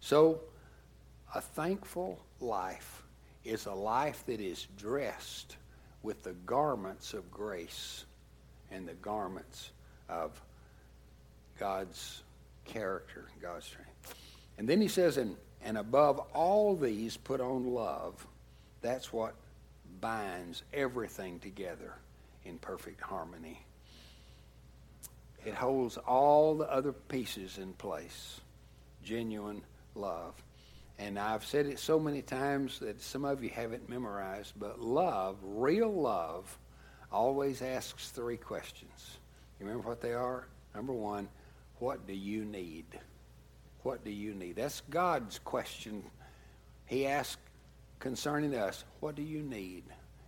So, 0.00 0.40
a 1.34 1.42
thankful 1.42 2.18
life 2.40 3.02
is 3.44 3.66
a 3.66 3.74
life 3.74 4.24
that 4.28 4.40
is 4.40 4.66
dressed 4.78 5.58
with 6.02 6.22
the 6.22 6.32
garments 6.46 7.12
of 7.12 7.30
grace 7.30 8.06
and 8.70 8.88
the 8.88 8.94
garments 8.94 9.70
of 10.08 10.40
God's 11.58 12.22
character, 12.64 13.26
God's 13.42 13.66
strength. 13.66 14.14
And 14.56 14.66
then 14.66 14.80
he 14.80 14.88
says, 14.88 15.18
and, 15.18 15.36
and 15.62 15.76
above 15.76 16.18
all 16.32 16.76
these, 16.76 17.18
put 17.18 17.42
on 17.42 17.74
love. 17.74 18.26
That's 18.80 19.12
what 19.12 19.34
binds 20.00 20.62
everything 20.72 21.40
together 21.40 21.92
in 22.44 22.58
perfect 22.58 23.00
harmony. 23.00 23.64
It 25.44 25.54
holds 25.54 25.96
all 25.98 26.54
the 26.54 26.70
other 26.70 26.92
pieces 26.92 27.58
in 27.58 27.74
place. 27.74 28.40
Genuine 29.02 29.62
love. 29.94 30.34
And 30.98 31.18
I've 31.18 31.44
said 31.44 31.66
it 31.66 31.78
so 31.78 31.98
many 31.98 32.22
times 32.22 32.78
that 32.78 33.02
some 33.02 33.24
of 33.24 33.42
you 33.42 33.50
haven't 33.50 33.88
memorized, 33.88 34.52
but 34.58 34.80
love, 34.80 35.36
real 35.42 35.92
love, 35.92 36.58
always 37.10 37.62
asks 37.62 38.10
three 38.10 38.36
questions. 38.36 39.18
You 39.58 39.66
remember 39.66 39.88
what 39.88 40.00
they 40.00 40.12
are? 40.12 40.46
Number 40.74 40.92
one, 40.92 41.28
what 41.78 42.06
do 42.06 42.14
you 42.14 42.44
need? 42.44 42.86
What 43.82 44.04
do 44.04 44.10
you 44.10 44.34
need? 44.34 44.56
That's 44.56 44.82
God's 44.88 45.38
question. 45.40 46.02
He 46.86 47.06
asked 47.06 47.38
concerning 47.98 48.54
us, 48.54 48.84
what 49.00 49.14
do 49.14 49.22
you 49.22 49.42
need? 49.42 49.84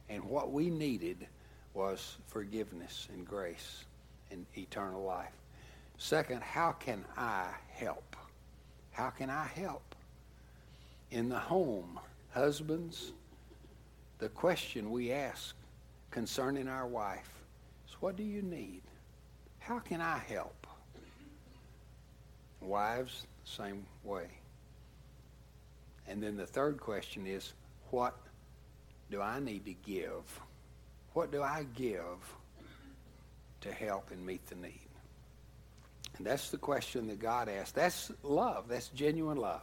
And 0.09 0.25
what 0.25 0.53
we 0.53 0.69
needed 0.69 1.27
was 1.77 2.17
forgiveness 2.27 3.07
and 3.13 3.25
grace 3.25 3.85
and 4.33 4.45
eternal 4.57 5.05
life. 5.05 5.31
Second, 5.99 6.43
how 6.43 6.73
can 6.73 7.05
I 7.17 7.51
help? 7.75 8.17
How 8.93 9.11
can 9.11 9.31
I 9.31 9.45
help? 9.45 9.95
in 11.11 11.29
the 11.29 11.39
home, 11.39 11.99
husbands, 12.33 13.13
the 14.19 14.29
question 14.29 14.91
we 14.91 15.13
ask 15.13 15.55
concerning 16.11 16.69
our 16.69 16.87
wife 16.87 17.31
is 17.89 17.95
what 18.01 18.17
do 18.17 18.23
you 18.23 18.43
need? 18.43 18.83
How 19.59 19.79
can 19.79 20.01
I 20.01 20.19
help? 20.19 20.67
Wives, 22.61 23.27
same 23.45 23.87
way. 24.03 24.27
And 26.09 26.23
then 26.23 26.37
the 26.37 26.47
third 26.47 26.81
question 26.81 27.27
is 27.27 27.53
what 27.91 28.17
do 29.11 29.21
I 29.21 29.39
need 29.41 29.65
to 29.67 29.75
give? 29.75 30.41
What 31.17 31.33
do 31.33 31.43
I 31.43 31.65
give 31.75 32.37
to 33.63 33.73
help 33.73 34.11
and 34.11 34.27
meet 34.27 34.47
the 34.49 34.55
need? 34.57 34.91
And 36.19 36.27
that's 36.27 36.51
the 36.51 36.59
question 36.59 37.07
that 37.07 37.19
God 37.19 37.49
asked. 37.49 37.75
That's 37.75 38.13
love. 38.23 38.69
That's 38.69 38.89
genuine 38.89 39.39
love. 39.39 39.63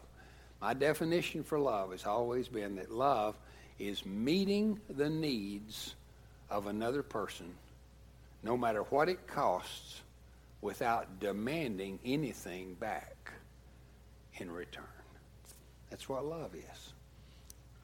My 0.60 0.74
definition 0.74 1.44
for 1.44 1.60
love 1.60 1.92
has 1.92 2.08
always 2.08 2.48
been 2.48 2.78
that 2.78 2.90
love 2.90 3.36
is 3.78 4.04
meeting 4.04 4.80
the 4.90 5.12
needs 5.12 5.94
of 6.50 6.66
another 6.66 7.04
person, 7.04 7.54
no 8.42 8.58
matter 8.58 8.82
what 8.82 9.08
it 9.08 9.28
costs, 9.28 10.02
without 10.60 11.20
demanding 11.20 12.00
anything 12.04 12.74
back 12.74 13.32
in 14.38 14.50
return. 14.50 14.84
That's 15.92 16.10
what 16.10 16.26
love 16.26 16.56
is. 16.56 16.94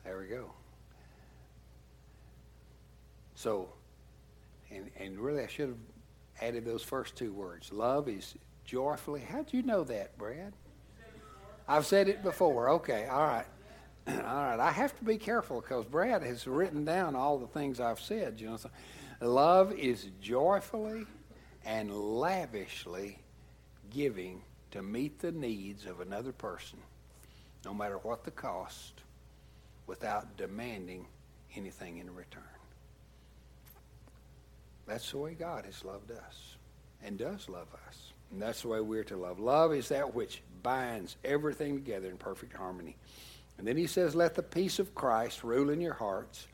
There 0.03 0.17
we 0.17 0.25
go. 0.25 0.49
So, 3.39 3.69
and, 4.69 4.91
and 4.99 5.17
really, 5.17 5.43
I 5.43 5.47
should 5.47 5.69
have 5.69 5.77
added 6.41 6.65
those 6.65 6.83
first 6.83 7.15
two 7.15 7.31
words. 7.31 7.71
Love 7.71 8.09
is 8.09 8.35
joyfully. 8.65 9.21
How 9.21 9.43
do 9.43 9.55
you 9.55 9.63
know 9.63 9.85
that, 9.85 10.17
Brad? 10.17 10.51
I've 11.65 11.85
said 11.85 12.09
it 12.09 12.21
before. 12.21 12.69
Okay, 12.71 13.07
all 13.07 13.25
right. 13.25 13.45
all 14.09 14.13
right. 14.13 14.59
I 14.59 14.71
have 14.71 14.93
to 14.97 15.05
be 15.05 15.15
careful 15.15 15.61
because 15.61 15.85
Brad 15.85 16.21
has 16.21 16.47
written 16.47 16.83
down 16.83 17.15
all 17.15 17.37
the 17.37 17.47
things 17.47 17.79
I've 17.79 18.01
said. 18.01 18.41
You 18.41 18.49
know, 18.49 18.57
so 18.57 18.69
love 19.21 19.71
is 19.71 20.09
joyfully 20.21 21.05
and 21.63 21.95
lavishly 21.95 23.19
giving 23.89 24.41
to 24.71 24.81
meet 24.81 25.17
the 25.19 25.31
needs 25.31 25.85
of 25.85 26.01
another 26.01 26.33
person, 26.33 26.79
no 27.63 27.73
matter 27.73 27.99
what 27.99 28.25
the 28.25 28.31
cost, 28.31 28.99
without 29.87 30.35
demanding 30.35 31.05
anything 31.55 31.99
in 31.99 32.13
return. 32.13 32.43
That's 34.89 35.11
the 35.11 35.19
way 35.19 35.35
God 35.35 35.65
has 35.65 35.85
loved 35.85 36.11
us 36.11 36.55
and 37.03 37.17
does 37.17 37.47
love 37.47 37.67
us. 37.87 38.11
And 38.31 38.41
that's 38.41 38.63
the 38.63 38.69
way 38.69 38.81
we're 38.81 39.03
to 39.05 39.17
love. 39.17 39.39
Love 39.39 39.71
is 39.71 39.89
that 39.89 40.15
which 40.15 40.41
binds 40.63 41.15
everything 41.23 41.75
together 41.75 42.09
in 42.09 42.17
perfect 42.17 42.53
harmony. 42.53 42.95
And 43.59 43.67
then 43.67 43.77
he 43.77 43.85
says, 43.85 44.15
Let 44.15 44.33
the 44.33 44.41
peace 44.41 44.79
of 44.79 44.95
Christ 44.95 45.43
rule 45.43 45.69
in 45.69 45.79
your 45.79 45.93
hearts, 45.93 46.47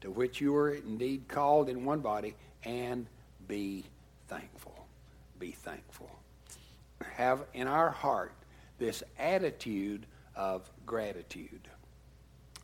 to 0.00 0.10
which 0.10 0.40
you 0.40 0.56
are 0.56 0.70
indeed 0.70 1.28
called 1.28 1.68
in 1.68 1.84
one 1.84 2.00
body, 2.00 2.34
and 2.64 3.06
be 3.46 3.84
thankful. 4.26 4.86
be 5.38 5.52
thankful. 5.52 6.10
Have 7.14 7.44
in 7.54 7.68
our 7.68 7.90
heart 7.90 8.32
this 8.78 9.04
attitude 9.20 10.04
of 10.34 10.68
gratitude. 10.84 11.68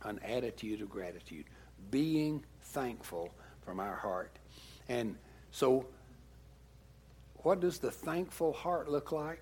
An 0.03 0.19
attitude 0.19 0.81
of 0.81 0.89
gratitude. 0.89 1.45
Being 1.89 2.43
thankful 2.63 3.33
from 3.63 3.79
our 3.79 3.95
heart. 3.95 4.37
And 4.89 5.15
so, 5.51 5.85
what 7.37 7.59
does 7.59 7.79
the 7.79 7.91
thankful 7.91 8.53
heart 8.53 8.89
look 8.89 9.11
like? 9.11 9.41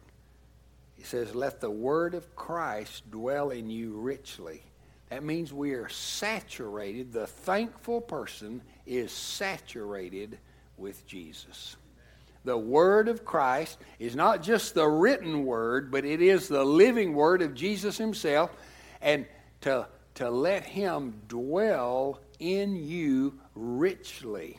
He 0.97 1.03
says, 1.03 1.35
Let 1.35 1.61
the 1.61 1.71
word 1.71 2.13
of 2.13 2.35
Christ 2.35 3.09
dwell 3.09 3.49
in 3.49 3.69
you 3.69 3.93
richly. 3.93 4.61
That 5.09 5.23
means 5.23 5.53
we 5.53 5.73
are 5.73 5.89
saturated. 5.89 7.13
The 7.13 7.27
thankful 7.27 8.01
person 8.01 8.61
is 8.87 9.11
saturated 9.11 10.39
with 10.77 11.05
Jesus. 11.05 11.75
The 12.45 12.57
Word 12.57 13.07
of 13.07 13.23
Christ 13.23 13.77
is 13.99 14.15
not 14.15 14.41
just 14.41 14.73
the 14.73 14.87
written 14.87 15.45
Word, 15.45 15.91
but 15.91 16.03
it 16.03 16.21
is 16.21 16.47
the 16.47 16.63
living 16.63 17.13
Word 17.13 17.41
of 17.41 17.53
Jesus 17.53 17.97
Himself. 17.97 18.51
And 19.01 19.25
to, 19.61 19.87
to 20.15 20.29
let 20.29 20.63
Him 20.63 21.21
dwell 21.27 22.19
in 22.39 22.75
you 22.75 23.39
richly. 23.55 24.57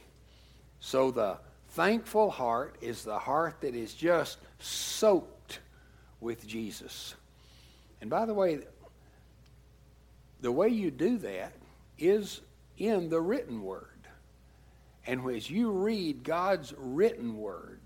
So 0.84 1.10
the 1.10 1.38
thankful 1.70 2.30
heart 2.30 2.76
is 2.82 3.04
the 3.04 3.18
heart 3.18 3.62
that 3.62 3.74
is 3.74 3.94
just 3.94 4.36
soaked 4.58 5.60
with 6.20 6.46
Jesus. 6.46 7.14
And 8.02 8.10
by 8.10 8.26
the 8.26 8.34
way, 8.34 8.58
the 10.42 10.52
way 10.52 10.68
you 10.68 10.90
do 10.90 11.16
that 11.16 11.54
is 11.98 12.42
in 12.76 13.08
the 13.08 13.18
written 13.18 13.62
word. 13.62 13.88
And 15.06 15.26
as 15.30 15.48
you 15.48 15.70
read 15.70 16.22
God's 16.22 16.74
written 16.76 17.38
word, 17.38 17.80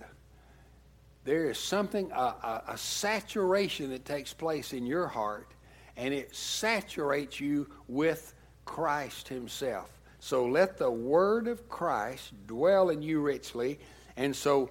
there 1.22 1.48
is 1.48 1.58
something, 1.58 2.10
a, 2.10 2.16
a, 2.16 2.62
a, 2.70 2.76
saturation 2.76 3.90
that 3.90 4.06
takes 4.06 4.32
place 4.32 4.72
in 4.72 4.84
your 4.86 5.06
heart, 5.06 5.54
and 5.96 6.12
it 6.12 6.34
saturates 6.34 7.38
you 7.38 7.68
with 7.86 8.34
Christ 8.64 9.28
Himself. 9.28 9.97
So 10.20 10.46
let 10.46 10.78
the 10.78 10.90
word 10.90 11.48
of 11.48 11.68
Christ 11.68 12.32
dwell 12.46 12.90
in 12.90 13.02
you 13.02 13.20
richly. 13.20 13.78
And 14.16 14.34
so 14.34 14.70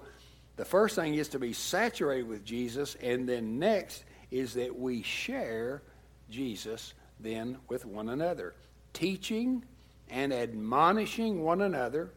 the 0.56 0.64
first 0.64 0.94
thing 0.94 1.14
is 1.14 1.28
to 1.28 1.38
be 1.38 1.52
saturated 1.52 2.28
with 2.28 2.44
Jesus, 2.44 2.96
and 3.02 3.28
then 3.28 3.58
next 3.58 4.04
is 4.30 4.54
that 4.54 4.78
we 4.78 5.02
share 5.02 5.82
Jesus 6.30 6.92
then 7.20 7.58
with 7.68 7.86
one 7.86 8.08
another, 8.08 8.54
teaching 8.92 9.64
and 10.10 10.32
admonishing 10.32 11.42
one 11.42 11.62
another 11.62 12.10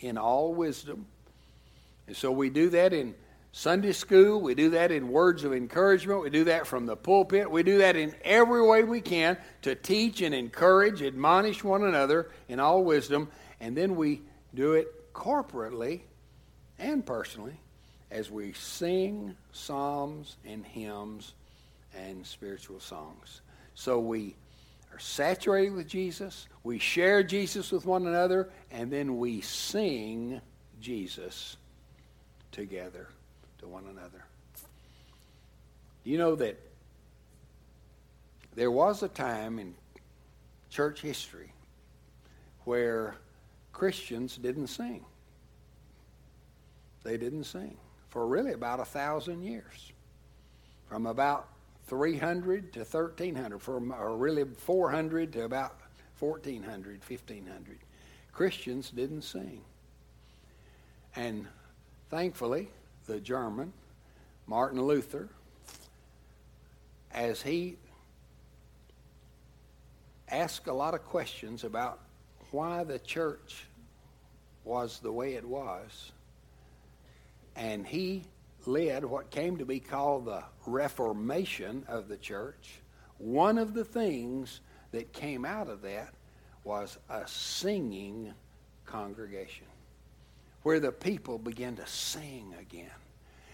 in 0.00 0.18
all 0.18 0.54
wisdom. 0.54 1.06
And 2.06 2.16
so 2.16 2.32
we 2.32 2.50
do 2.50 2.70
that 2.70 2.92
in 2.92 3.14
Sunday 3.54 3.92
school, 3.92 4.40
we 4.40 4.54
do 4.54 4.70
that 4.70 4.90
in 4.90 5.10
words 5.10 5.44
of 5.44 5.52
encouragement, 5.52 6.22
we 6.22 6.30
do 6.30 6.44
that 6.44 6.66
from 6.66 6.86
the 6.86 6.96
pulpit, 6.96 7.50
we 7.50 7.62
do 7.62 7.78
that 7.78 7.96
in 7.96 8.14
every 8.24 8.66
way 8.66 8.82
we 8.82 9.02
can 9.02 9.36
to 9.60 9.74
teach 9.74 10.22
and 10.22 10.34
encourage, 10.34 11.02
admonish 11.02 11.62
one 11.62 11.84
another 11.84 12.30
in 12.48 12.58
all 12.58 12.82
wisdom, 12.82 13.28
and 13.60 13.76
then 13.76 13.94
we 13.94 14.22
do 14.54 14.72
it 14.72 15.12
corporately 15.12 16.00
and 16.78 17.04
personally 17.04 17.60
as 18.10 18.30
we 18.30 18.54
sing 18.54 19.36
psalms 19.52 20.38
and 20.46 20.64
hymns 20.64 21.34
and 21.94 22.26
spiritual 22.26 22.80
songs. 22.80 23.42
So 23.74 23.98
we 23.98 24.34
are 24.94 24.98
saturated 24.98 25.74
with 25.74 25.88
Jesus, 25.88 26.48
we 26.64 26.78
share 26.78 27.22
Jesus 27.22 27.70
with 27.70 27.84
one 27.84 28.06
another, 28.06 28.48
and 28.70 28.90
then 28.90 29.18
we 29.18 29.42
sing 29.42 30.40
Jesus 30.80 31.58
together 32.50 33.08
to 33.62 33.68
one 33.68 33.86
another. 33.86 34.24
You 36.04 36.18
know 36.18 36.34
that 36.36 36.60
there 38.54 38.70
was 38.70 39.02
a 39.02 39.08
time 39.08 39.58
in 39.58 39.74
church 40.68 41.00
history 41.00 41.52
where 42.64 43.16
Christians 43.72 44.36
didn't 44.36 44.66
sing. 44.66 45.04
They 47.04 47.16
didn't 47.16 47.44
sing 47.44 47.76
for 48.10 48.26
really 48.26 48.52
about 48.52 48.80
a 48.80 48.84
thousand 48.84 49.42
years. 49.42 49.92
From 50.86 51.06
about 51.06 51.48
300 51.86 52.72
to 52.74 52.80
1300, 52.80 53.58
from 53.58 53.92
or 53.92 54.16
really 54.16 54.44
400 54.44 55.32
to 55.32 55.44
about 55.44 55.80
1400, 56.18 57.00
1500. 57.08 57.78
Christians 58.32 58.90
didn't 58.90 59.22
sing. 59.22 59.62
And 61.16 61.46
thankfully, 62.10 62.68
the 63.12 63.20
German, 63.20 63.74
Martin 64.46 64.80
Luther, 64.80 65.28
as 67.12 67.42
he 67.42 67.76
asked 70.30 70.66
a 70.66 70.72
lot 70.72 70.94
of 70.94 71.04
questions 71.04 71.62
about 71.62 72.00
why 72.52 72.84
the 72.84 72.98
church 72.98 73.66
was 74.64 74.98
the 75.00 75.12
way 75.12 75.34
it 75.34 75.44
was, 75.44 76.12
and 77.54 77.86
he 77.86 78.24
led 78.64 79.04
what 79.04 79.30
came 79.30 79.58
to 79.58 79.66
be 79.66 79.78
called 79.78 80.24
the 80.24 80.42
Reformation 80.64 81.84
of 81.88 82.08
the 82.08 82.16
church. 82.16 82.80
One 83.18 83.58
of 83.58 83.74
the 83.74 83.84
things 83.84 84.60
that 84.92 85.12
came 85.12 85.44
out 85.44 85.68
of 85.68 85.82
that 85.82 86.14
was 86.64 86.96
a 87.10 87.28
singing 87.28 88.32
congregation 88.86 89.66
where 90.62 90.80
the 90.80 90.92
people 90.92 91.36
began 91.36 91.76
to 91.76 91.86
sing 91.86 92.54
again. 92.58 93.01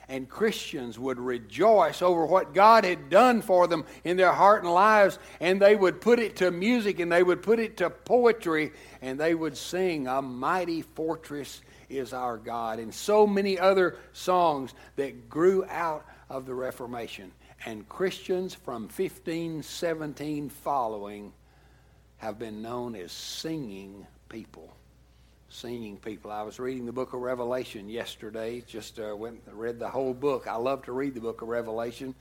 And 0.09 0.29
Christians 0.29 0.99
would 0.99 1.19
rejoice 1.19 2.01
over 2.01 2.25
what 2.25 2.55
God 2.55 2.85
had 2.85 3.11
done 3.11 3.43
for 3.43 3.67
them 3.67 3.85
in 4.05 4.17
their 4.17 4.33
heart 4.33 4.63
and 4.63 4.73
lives, 4.73 5.19
and 5.39 5.61
they 5.61 5.77
would 5.77 6.01
put 6.01 6.19
it 6.19 6.37
to 6.37 6.51
music 6.51 6.99
and 6.99 7.13
they 7.13 7.23
would 7.23 7.43
put 7.43 7.59
it 7.59 7.77
to 7.79 7.91
poetry, 7.91 8.73
and 9.03 9.21
they 9.21 9.35
would 9.35 9.57
sing, 9.57 10.07
A 10.07 10.23
mighty 10.23 10.81
fortress 10.81 11.61
is 11.91 12.13
our 12.13 12.39
God, 12.39 12.79
and 12.79 12.93
so 12.95 13.27
many 13.27 13.59
other 13.59 13.99
songs 14.13 14.73
that 14.97 15.29
grew 15.29 15.65
out 15.67 16.07
of 16.31 16.47
the 16.47 16.55
Reformation. 16.55 17.33
And 17.67 17.89
Christians 17.89 18.55
from 18.55 18.83
1517 18.85 20.49
following 20.49 21.33
have 22.19 22.39
been 22.39 22.63
known 22.63 22.95
as 22.95 23.13
singing 23.13 24.07
people. 24.29 24.78
Singing 25.51 25.97
people. 25.97 26.31
I 26.31 26.43
was 26.43 26.59
reading 26.59 26.85
the 26.85 26.93
book 26.93 27.15
of 27.15 27.21
Revelation 27.21 27.89
yesterday. 27.89 28.63
Just 28.67 29.01
uh, 29.01 29.17
went 29.17 29.41
read 29.51 29.79
the 29.79 29.89
whole 29.89 30.13
book. 30.13 30.47
I 30.47 30.57
love 30.57 30.85
to 30.85 30.93
read 30.93 31.15
the 31.15 31.21
book 31.21 31.41
of 31.41 31.49
Revelation. 31.49 32.15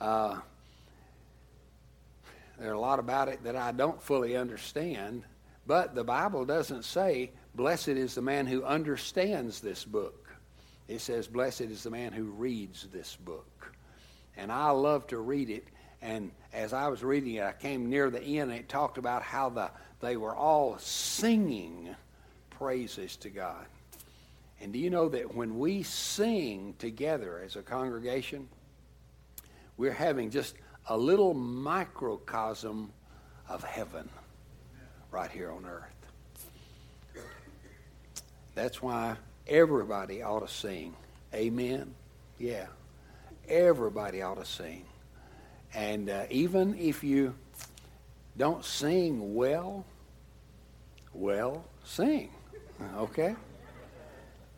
Uh, 0.00 0.40
there 2.58 2.70
are 2.70 2.74
a 2.74 2.80
lot 2.80 2.98
about 2.98 3.28
it 3.28 3.44
that 3.44 3.54
I 3.54 3.72
don't 3.72 4.02
fully 4.02 4.34
understand, 4.36 5.24
but 5.66 5.94
the 5.94 6.04
Bible 6.04 6.46
doesn't 6.46 6.84
say 6.84 7.32
Blessed 7.54 7.88
is 7.88 8.14
the 8.14 8.22
man 8.22 8.46
who 8.46 8.64
understands 8.64 9.60
this 9.60 9.84
book. 9.84 10.28
It 10.88 11.00
says, 11.00 11.28
Blessed 11.28 11.62
is 11.62 11.82
the 11.82 11.90
man 11.90 12.12
who 12.12 12.24
reads 12.24 12.86
this 12.92 13.14
book. 13.16 13.72
And 14.36 14.50
I 14.50 14.70
love 14.70 15.06
to 15.08 15.18
read 15.18 15.50
it. 15.50 15.68
And 16.00 16.30
as 16.52 16.72
I 16.72 16.88
was 16.88 17.02
reading 17.02 17.34
it, 17.34 17.42
I 17.44 17.52
came 17.52 17.90
near 17.90 18.10
the 18.10 18.22
end 18.22 18.50
and 18.50 18.58
it 18.58 18.68
talked 18.68 18.98
about 18.98 19.22
how 19.22 19.50
the, 19.50 19.70
they 20.00 20.16
were 20.16 20.34
all 20.34 20.78
singing 20.78 21.94
praises 22.58 23.16
to 23.16 23.30
God. 23.30 23.66
And 24.60 24.72
do 24.72 24.78
you 24.78 24.90
know 24.90 25.08
that 25.08 25.34
when 25.34 25.58
we 25.58 25.82
sing 25.82 26.74
together 26.78 27.40
as 27.44 27.56
a 27.56 27.62
congregation, 27.62 28.48
we're 29.76 29.92
having 29.92 30.30
just 30.30 30.54
a 30.88 30.96
little 30.96 31.34
microcosm 31.34 32.92
of 33.48 33.62
heaven 33.64 34.08
right 35.10 35.30
here 35.30 35.50
on 35.50 35.66
earth. 35.66 37.24
That's 38.54 38.80
why 38.80 39.16
everybody 39.46 40.22
ought 40.22 40.46
to 40.46 40.52
sing. 40.52 40.94
Amen? 41.34 41.94
Yeah. 42.38 42.66
Everybody 43.48 44.22
ought 44.22 44.36
to 44.38 44.44
sing. 44.44 44.84
And 45.74 46.08
uh, 46.08 46.26
even 46.30 46.78
if 46.78 47.02
you 47.02 47.34
don't 48.36 48.64
sing 48.64 49.34
well, 49.34 49.84
well, 51.12 51.64
sing. 51.84 52.30
Okay? 52.96 53.36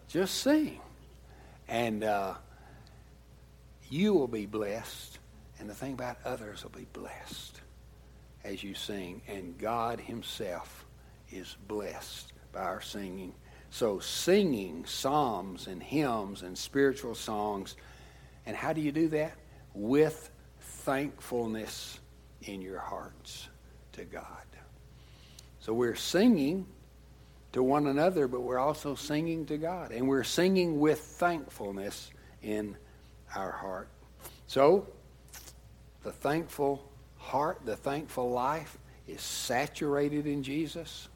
Just 0.09 0.43
sing. 0.43 0.81
And 1.69 2.05
uh, 2.05 2.35
you 3.89 4.15
will 4.15 4.29
be 4.29 4.47
blessed. 4.47 5.19
And 5.59 5.69
the 5.69 5.75
thing 5.75 5.95
about 5.95 6.19
others 6.25 6.63
will 6.63 6.71
be 6.71 6.87
blessed 6.93 7.61
as 8.45 8.63
you 8.63 8.75
sing. 8.75 9.23
And 9.27 9.59
God 9.59 10.01
Himself 10.01 10.85
is 11.31 11.57
blessed 11.67 12.33
by 12.53 12.61
our 12.61 12.81
singing. 12.81 13.35
So, 13.71 13.99
singing 13.99 14.87
psalms 14.87 15.67
and 15.67 15.83
hymns 15.83 16.43
and 16.43 16.57
spiritual 16.57 17.15
songs. 17.15 17.77
And 18.47 18.57
how 18.57 18.73
do 18.73 18.81
you 18.81 18.93
do 18.93 19.09
that? 19.09 19.33
With 19.75 20.31
thankfulness 20.61 21.99
in 22.43 22.63
your 22.63 22.79
hearts 22.79 23.49
to 23.93 24.05
God. 24.05 24.25
So, 25.59 25.75
we're 25.75 25.97
singing 25.97 26.67
to 27.57 27.63
one 27.63 27.87
another, 27.87 28.29
but 28.29 28.43
we're 28.43 28.59
also 28.59 28.95
singing 28.95 29.47
to 29.47 29.57
God. 29.57 29.91
And 29.91 30.07
we're 30.07 30.25
singing 30.25 30.79
with 30.79 31.01
thankfulness 31.01 32.11
in 32.43 32.77
our 33.35 33.51
heart. 33.51 33.89
So, 34.47 34.87
the 36.03 36.13
thankful 36.13 36.87
heart, 37.17 37.61
the 37.65 37.75
thankful 37.75 38.31
life 38.31 38.77
is 39.09 39.23
saturated 39.23 40.27
in 40.27 40.43
Jesus, 40.43 41.09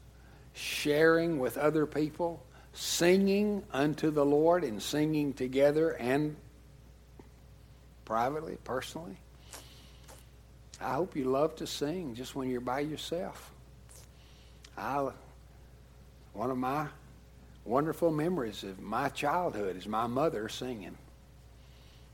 sharing 0.53 1.37
with 1.37 1.59
other 1.59 1.85
people, 1.85 2.43
singing 2.73 3.61
unto 3.71 4.09
the 4.09 4.25
Lord 4.25 4.63
and 4.63 4.81
singing 4.81 5.33
together 5.33 5.91
and 5.91 6.35
privately, 8.03 8.57
personally. 8.63 9.17
I 10.81 10.93
hope 10.93 11.15
you 11.15 11.25
love 11.25 11.55
to 11.57 11.67
sing 11.67 12.15
just 12.15 12.35
when 12.35 12.49
you're 12.49 12.61
by 12.61 12.79
yourself. 12.79 13.51
I, 14.75 15.11
one 16.33 16.51
of 16.51 16.57
my 16.57 16.87
wonderful 17.65 18.11
memories 18.11 18.63
of 18.63 18.79
my 18.79 19.09
childhood 19.09 19.77
is 19.77 19.87
my 19.87 20.07
mother 20.07 20.49
singing. 20.49 20.97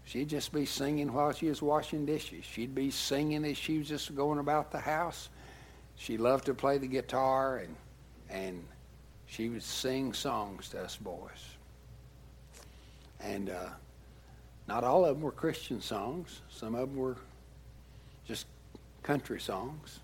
She'd 0.06 0.30
just 0.30 0.54
be 0.54 0.66
singing 0.66 1.12
while 1.12 1.34
she 1.34 1.48
was 1.48 1.62
washing 1.62 2.06
dishes. 2.06 2.46
She'd 2.46 2.74
be 2.74 2.92
singing 2.92 3.44
as 3.46 3.58
she 3.58 3.78
was 3.80 3.90
just 3.90 4.16
going 4.16 4.40
about 4.40 4.72
the 4.72 4.80
house. 4.80 5.30
She 5.96 6.18
loved 6.18 6.46
to 6.46 6.54
play 6.54 6.78
the 6.78 6.88
guitar 6.88 7.58
and 7.58 7.76
and 8.30 8.66
she 9.26 9.50
would 9.50 9.64
sing 9.64 10.14
songs 10.14 10.70
to 10.70 10.82
us 10.82 10.96
boys. 10.96 11.56
And 13.20 13.50
uh, 13.50 13.70
not 14.68 14.84
all 14.84 15.06
of 15.06 15.16
them 15.16 15.24
were 15.24 15.32
Christian 15.32 15.82
songs. 15.82 16.42
Some 16.50 16.76
of 16.76 16.90
them 16.90 16.98
were 16.98 17.18
just 18.26 18.48
country 19.04 19.40
songs. 19.40 20.00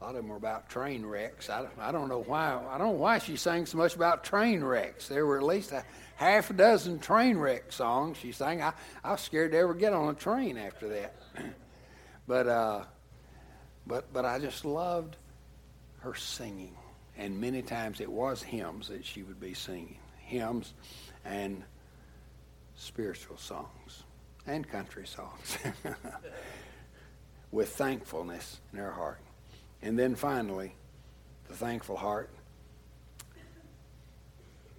A 0.00 0.04
lot 0.04 0.10
of 0.10 0.16
them 0.16 0.28
were 0.28 0.36
about 0.36 0.68
train 0.68 1.04
wrecks. 1.04 1.50
I, 1.50 1.66
I 1.80 1.90
don't 1.90 2.08
know 2.08 2.22
why. 2.22 2.54
I 2.54 2.78
don't 2.78 2.88
know 2.88 2.92
why 2.92 3.18
she 3.18 3.36
sang 3.36 3.66
so 3.66 3.78
much 3.78 3.96
about 3.96 4.22
train 4.22 4.62
wrecks. 4.62 5.08
There 5.08 5.26
were 5.26 5.38
at 5.38 5.42
least 5.42 5.72
a 5.72 5.84
half 6.14 6.50
a 6.50 6.52
dozen 6.52 7.00
train 7.00 7.36
wreck 7.36 7.72
songs 7.72 8.16
she 8.18 8.30
sang. 8.30 8.62
I, 8.62 8.74
I 9.02 9.12
was 9.12 9.20
scared 9.20 9.52
to 9.52 9.58
ever 9.58 9.74
get 9.74 9.92
on 9.92 10.10
a 10.10 10.14
train 10.14 10.56
after 10.56 10.88
that. 10.88 11.14
but 12.28 12.46
uh, 12.46 12.84
but 13.88 14.12
but 14.12 14.24
I 14.24 14.38
just 14.38 14.64
loved 14.64 15.16
her 16.00 16.14
singing, 16.14 16.76
and 17.16 17.40
many 17.40 17.62
times 17.62 18.00
it 18.00 18.10
was 18.10 18.40
hymns 18.40 18.88
that 18.88 19.04
she 19.04 19.24
would 19.24 19.40
be 19.40 19.54
singing, 19.54 19.98
hymns 20.18 20.74
and 21.24 21.64
spiritual 22.76 23.36
songs 23.36 24.04
and 24.46 24.68
country 24.68 25.06
songs 25.06 25.58
with 27.50 27.70
thankfulness 27.70 28.60
in 28.72 28.78
her 28.78 28.92
heart. 28.92 29.18
And 29.82 29.98
then 29.98 30.14
finally, 30.14 30.74
the 31.48 31.54
thankful 31.54 31.96
heart 31.96 32.30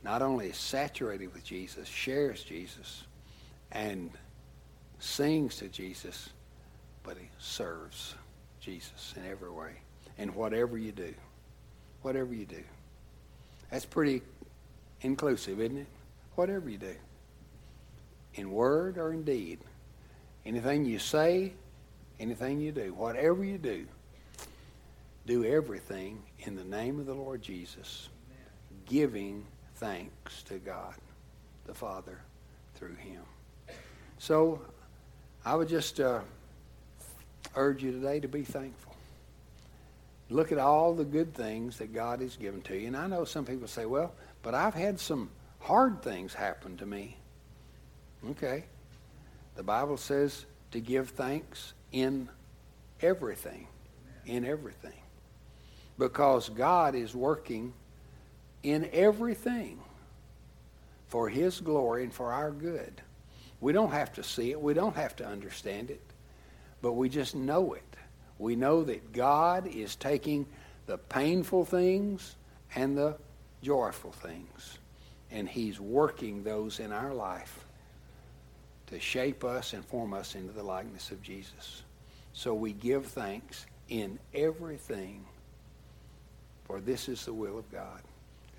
not 0.04 0.22
only 0.22 0.48
is 0.50 0.58
saturated 0.58 1.34
with 1.34 1.44
Jesus, 1.44 1.88
shares 1.88 2.44
Jesus, 2.44 3.04
and 3.72 4.12
sings 5.00 5.58
to 5.58 5.68
Jesus, 5.68 6.30
but 7.04 7.18
he 7.18 7.28
serves 7.38 8.16
Jesus 8.60 9.14
in 9.18 9.30
every 9.30 9.50
way. 9.50 9.72
And 10.18 10.34
whatever 10.36 10.78
you 10.78 10.92
do, 10.92 11.14
whatever 12.02 12.34
you 12.34 12.46
do. 12.46 12.64
That's 13.72 13.86
pretty 13.86 14.22
inclusive, 15.02 15.60
isn't 15.60 15.78
it? 15.78 15.88
Whatever 16.36 16.70
you 16.70 16.78
do, 16.78 16.96
in 18.36 18.52
word 18.52 18.98
or 18.98 19.12
in 19.12 19.24
deed, 19.24 19.60
anything 20.46 20.86
you 20.86 21.00
say, 21.00 21.54
anything 22.20 22.60
you 22.60 22.72
do, 22.72 22.94
whatever 22.94 23.44
you 23.44 23.58
do, 23.58 23.86
do 25.30 25.46
everything 25.46 26.24
in 26.39 26.56
the 26.56 26.63
name 26.63 27.00
of 27.00 27.06
the 27.06 27.13
Lord 27.13 27.44
Jesus, 27.44 28.10
giving 28.88 29.46
thanks 29.76 30.42
to 30.44 30.56
God 30.56 30.96
the 31.68 31.74
Father 31.74 32.18
through 32.74 32.96
him. 32.96 33.22
So 34.18 34.60
I 35.46 35.56
would 35.56 35.70
just 35.70 36.00
uh, 36.00 36.22
urge 37.56 37.84
you 37.84 37.92
today 37.92 38.20
to 38.20 38.28
be 38.28 38.42
thankful. 38.42 38.96
Look 40.32 40.52
at 40.52 40.58
all 40.58 40.96
the 40.96 41.06
good 41.06 41.36
things 41.36 41.78
that 41.78 41.94
God 41.94 42.22
has 42.22 42.36
given 42.36 42.63
to 42.63 42.76
you. 42.76 42.88
And 42.88 42.98
I 42.98 43.06
know 43.06 43.24
some 43.24 43.46
people 43.46 43.68
say, 43.68 43.86
well, 43.86 44.13
but 44.42 44.56
I've 44.56 44.74
had 44.74 45.00
some 45.00 45.30
hard 45.60 46.02
things 46.02 46.34
happen 46.34 46.76
to 46.78 46.88
me. 46.88 47.18
Okay. 48.32 48.63
The 49.56 49.63
Bible 49.63 49.98
says 49.98 50.48
to 50.72 50.80
give 50.80 51.12
thanks 51.12 51.74
in 51.92 52.30
everything. 53.00 53.68
In 54.26 54.44
everything 54.44 54.94
because 56.00 56.48
God 56.50 56.96
is 56.96 57.14
working 57.14 57.74
in 58.64 58.90
everything 58.94 59.78
for 61.10 61.30
His 61.30 61.60
glory 61.60 62.04
and 62.04 62.14
for 62.14 62.32
our 62.32 62.52
good. 62.52 63.02
We 63.62 63.74
don't 63.74 63.92
have 63.92 64.14
to 64.14 64.24
see 64.24 64.52
it, 64.52 64.60
we 64.60 64.74
don't 64.74 64.96
have 64.96 65.16
to 65.18 65.28
understand 65.28 65.92
it, 65.92 66.02
but 66.82 66.94
we 66.94 67.10
just 67.10 67.36
know 67.36 67.74
it. 67.74 67.84
We 68.40 68.56
know 68.56 68.86
that 68.86 69.12
God 69.12 69.68
is 69.68 69.98
taking 69.98 70.46
the 70.86 70.98
painful 70.98 71.66
things 71.66 72.38
and 72.74 72.98
the 72.98 73.18
joyful 73.62 74.14
things, 74.14 74.80
and 75.30 75.48
He's 75.48 75.82
working 75.82 76.44
those 76.44 76.80
in 76.80 76.94
our 76.94 77.14
life 77.14 77.66
to 78.88 79.00
shape 79.00 79.44
us 79.44 79.74
and 79.74 79.84
form 79.84 80.14
us 80.14 80.36
into 80.36 80.54
the 80.54 80.64
likeness 80.64 81.12
of 81.12 81.22
Jesus. 81.22 81.84
So 82.32 82.54
we 82.54 82.72
give 82.72 83.08
thanks 83.08 83.66
in 83.90 84.18
everything 84.34 85.26
for 86.69 86.79
this 86.79 87.10
is 87.10 87.25
the 87.25 87.34
will 87.34 87.58
of 87.58 87.69
God 87.71 88.01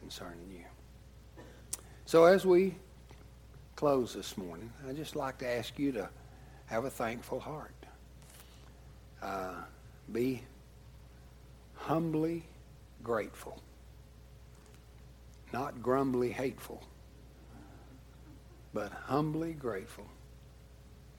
concerning 0.01 0.51
you. 0.51 0.65
So 2.07 2.25
as 2.25 2.45
we 2.45 2.75
close 3.77 4.13
this 4.15 4.37
morning, 4.37 4.73
I'd 4.89 4.97
just 4.97 5.15
like 5.15 5.39
to 5.39 5.49
ask 5.49 5.79
you 5.79 5.93
to 5.93 6.09
have 6.67 6.85
a 6.85 6.91
thankful 6.91 7.39
heart. 7.39 7.73
Uh, 9.23 9.55
be 10.11 10.43
humbly 11.77 12.43
grateful, 13.05 13.63
not 15.53 15.81
grumbly 15.81 16.33
hateful, 16.33 16.83
but 18.75 18.91
humbly 18.91 19.53
grateful, 19.53 20.07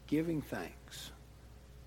giving 0.08 0.42
thanks, 0.42 1.12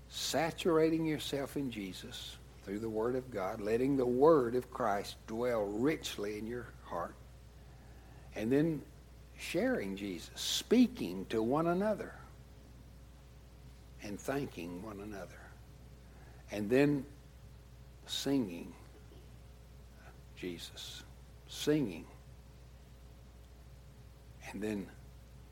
saturating 0.09 1.05
yourself 1.05 1.57
in 1.57 1.69
Jesus 1.69 2.37
through 2.65 2.79
the 2.79 2.89
Word 2.89 3.15
of 3.15 3.29
God, 3.29 3.61
letting 3.61 3.95
the 3.95 4.05
Word 4.05 4.55
of 4.55 4.71
Christ 4.71 5.17
dwell 5.27 5.65
richly 5.65 6.39
in 6.39 6.47
your 6.47 6.65
heart, 6.83 7.13
and 8.35 8.51
then 8.51 8.81
sharing 9.37 9.95
Jesus, 9.95 10.31
speaking 10.33 11.27
to 11.29 11.43
one 11.43 11.67
another, 11.67 12.11
and 14.01 14.19
thanking 14.19 14.81
one 14.81 14.99
another, 14.99 15.39
and 16.51 16.67
then 16.67 17.05
singing 18.07 18.73
Jesus, 20.35 21.03
singing, 21.47 22.05
and 24.51 24.61
then 24.61 24.87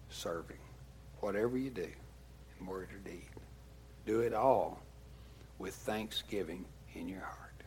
serving. 0.10 0.58
Whatever 1.19 1.58
you 1.58 1.69
do, 1.69 1.88
in 2.60 2.65
word 2.65 2.89
or 2.91 3.10
deed, 3.10 3.30
do 4.08 4.21
it 4.21 4.34
all 4.34 4.82
with 5.60 5.76
thanksgiving 5.76 6.65
in 6.95 7.08
your 7.08 7.21
heart. 7.21 7.63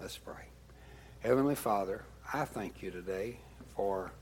Let's 0.00 0.18
pray. 0.18 0.48
Heavenly 1.20 1.54
Father, 1.54 2.02
I 2.32 2.44
thank 2.44 2.82
you 2.82 2.90
today 2.90 3.38
for 3.76 4.12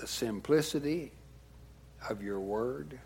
the 0.00 0.06
simplicity 0.06 1.12
of 2.08 2.22
your 2.22 2.40
word. 2.40 2.98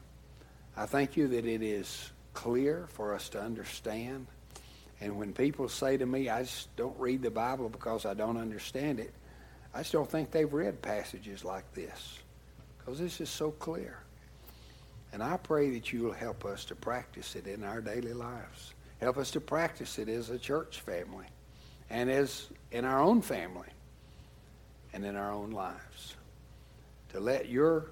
I 0.77 0.87
thank 0.87 1.17
you 1.17 1.29
that 1.29 1.45
it 1.45 1.63
is 1.63 2.11
clear 2.33 2.87
for 2.89 3.15
us 3.15 3.29
to 3.31 3.41
understand. 3.41 4.27
And 5.01 5.19
when 5.19 5.33
people 5.33 5.69
say 5.69 5.97
to 5.97 6.07
me, 6.07 6.29
I 6.29 6.43
just 6.43 6.75
don't 6.77 6.99
read 6.99 7.23
the 7.23 7.31
Bible 7.31 7.69
because 7.69 8.07
I 8.07 8.15
don't 8.15 8.37
understand 8.37 9.01
it, 9.01 9.13
I 9.75 9.79
just 9.79 9.93
don't 9.93 10.11
think 10.11 10.31
they've 10.31 10.53
read 10.53 10.83
passages 10.83 11.45
like 11.45 11.73
this 11.75 12.19
because 12.79 12.99
this 12.99 13.21
is 13.21 13.31
so 13.31 13.51
clear. 13.53 13.99
And 15.13 15.23
I 15.23 15.37
pray 15.37 15.71
that 15.71 15.93
you 15.93 16.03
will 16.03 16.13
help 16.13 16.45
us 16.45 16.65
to 16.67 16.75
practice 16.75 17.35
it 17.35 17.47
in 17.47 17.65
our 17.65 17.81
daily 17.81 18.13
lives. 18.13 18.75
Help 19.01 19.17
us 19.17 19.31
to 19.33 19.41
practice 19.41 19.99
it 19.99 20.09
as 20.09 20.31
a 20.31 20.39
church 20.39 20.81
family 20.81 21.27
and 21.89 22.11
as 22.11 22.47
in 22.71 22.85
our 22.85 23.01
own 23.01 23.23
family 23.23 23.69
and 24.93 25.05
in 25.05 25.17
our 25.17 25.33
own 25.33 25.51
lives. 25.51 26.17
To 27.11 27.21
let 27.21 27.49
your 27.49 27.91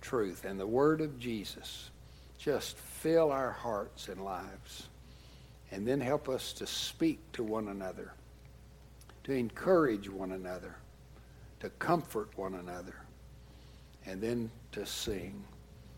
truth 0.00 0.44
and 0.44 0.58
the 0.58 0.66
word 0.66 1.00
of 1.00 1.18
Jesus 1.18 1.90
just 2.38 2.76
fill 2.78 3.32
our 3.32 3.50
hearts 3.50 4.08
and 4.08 4.24
lives. 4.24 4.88
And 5.72 5.86
then 5.86 6.00
help 6.00 6.28
us 6.28 6.52
to 6.54 6.66
speak 6.66 7.18
to 7.32 7.42
one 7.42 7.68
another, 7.68 8.12
to 9.24 9.32
encourage 9.32 10.08
one 10.08 10.32
another, 10.32 10.76
to 11.60 11.70
comfort 11.70 12.30
one 12.36 12.54
another, 12.54 12.94
and 14.06 14.22
then 14.22 14.50
to 14.72 14.86
sing 14.86 15.42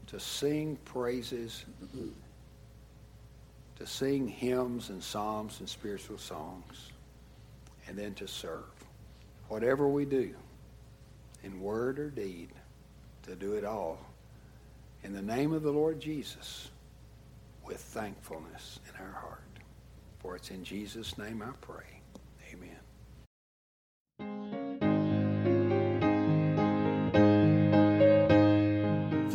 to 0.08 0.18
sing 0.18 0.78
praises, 0.84 1.64
to 3.78 3.86
sing 3.86 4.26
hymns 4.26 4.90
and 4.90 5.02
psalms 5.02 5.60
and 5.60 5.68
spiritual 5.68 6.18
songs, 6.18 6.90
and 7.86 7.96
then 7.96 8.14
to 8.14 8.26
serve. 8.26 8.64
Whatever 9.48 9.88
we 9.88 10.04
do, 10.04 10.34
in 11.44 11.60
word 11.60 11.98
or 11.98 12.10
deed, 12.10 12.48
to 13.22 13.34
do 13.34 13.54
it 13.54 13.64
all 13.64 13.98
in 15.04 15.12
the 15.12 15.22
name 15.22 15.52
of 15.52 15.62
the 15.62 15.70
Lord 15.70 16.00
Jesus 16.00 16.70
with 17.64 17.78
thankfulness 17.78 18.80
in 18.88 19.04
our 19.04 19.12
heart. 19.12 19.42
For 20.18 20.34
it's 20.36 20.50
in 20.50 20.64
Jesus' 20.64 21.16
name 21.18 21.42
I 21.42 21.52
pray. 21.60 22.00
Amen. 22.52 22.87